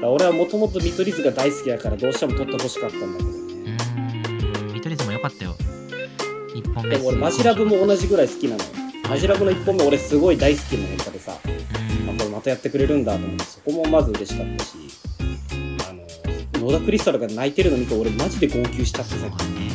[0.00, 0.08] な。
[0.10, 3.32] 俺はもともと見取り図が大好きだからどうしても撮ってほしかったんだけどう
[3.64, 3.76] ね。
[3.76, 5.54] ーん、見取り図も良かったよ。
[6.54, 8.68] 一本本目でも俺マジラブも同じぐらい好きなのよ
[9.08, 11.32] マジラブの1本目俺すごい大好きなネタでさ
[12.40, 14.76] またやってくれるんだと思ってそこもまず嬉しかったし
[16.56, 19.20] あの野田クリスタルが泣いてるの見て俺マジで号泣しちゃってさ。
[19.20, 19.70] そうだね。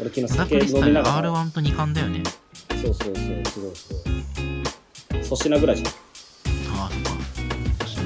[0.00, 1.32] 俺昨日酒飲みながら。
[1.32, 2.22] R1 と2冠だよね。
[2.70, 3.20] そうそうそうす
[3.60, 3.88] ごいす
[5.10, 5.88] ごい粗品ぐらいじゃん。
[6.78, 7.10] ああそっか。
[7.10, 8.02] 確か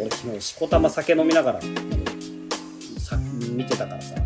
[0.00, 1.60] 俺昨日しこたま酒飲みながら
[2.98, 3.18] さ
[3.54, 4.14] 見てたからさ。
[4.14, 4.22] に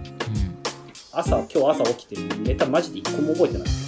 [1.10, 3.68] 朝今日朝起きてネタマジで1個も覚えてない。
[3.68, 3.85] うん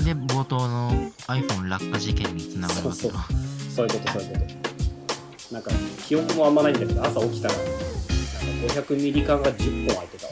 [0.00, 0.90] で冒頭の
[1.28, 3.14] iPhone 落下事件につながるわけだ
[3.74, 5.54] そういうことそういうこと。
[5.54, 5.70] なんか
[6.06, 7.70] 記憶もあんまないんだけど朝起きたらなんか
[8.80, 10.26] 500ミリ缶が10本入ってた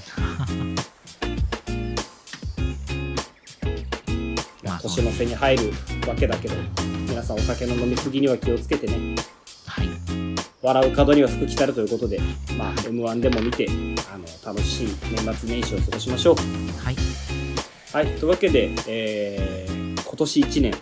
[4.82, 5.72] 年 の瀬に入る
[6.06, 6.54] わけだけど
[7.08, 9.16] 皆さんお酒の飲み過ぎには気をつけてね。
[9.66, 9.88] はい。
[10.62, 12.20] 笑う角には福来たるということで、
[12.56, 13.68] まあ、m 1でも見て
[14.12, 16.36] あの楽しい年末年始を過ごしましょう。
[16.84, 17.27] はい
[17.92, 19.78] はいというわけで、えー
[20.08, 20.72] 今年1年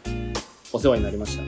[0.72, 1.42] お世話になりました。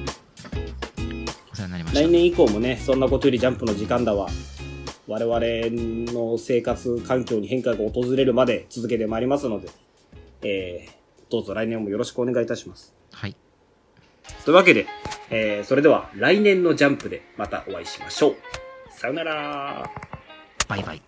[1.52, 2.00] お世話になりました。
[2.02, 4.28] 来年以降もねそんなことよりジャンプの時間だわ。
[5.06, 5.40] 我々
[6.12, 9.68] の生活環境に変化が訪れるまで続けてまいりますので、
[10.42, 10.98] えー
[11.30, 12.94] どうぞ来年もよろしくお願いいたします。
[13.12, 13.36] はい。
[14.44, 14.86] というわけで、
[15.30, 18.36] えーそれでは来年のジャンプでまたお会いしましょう。
[18.90, 19.90] さよなら。
[20.68, 21.02] バイバイ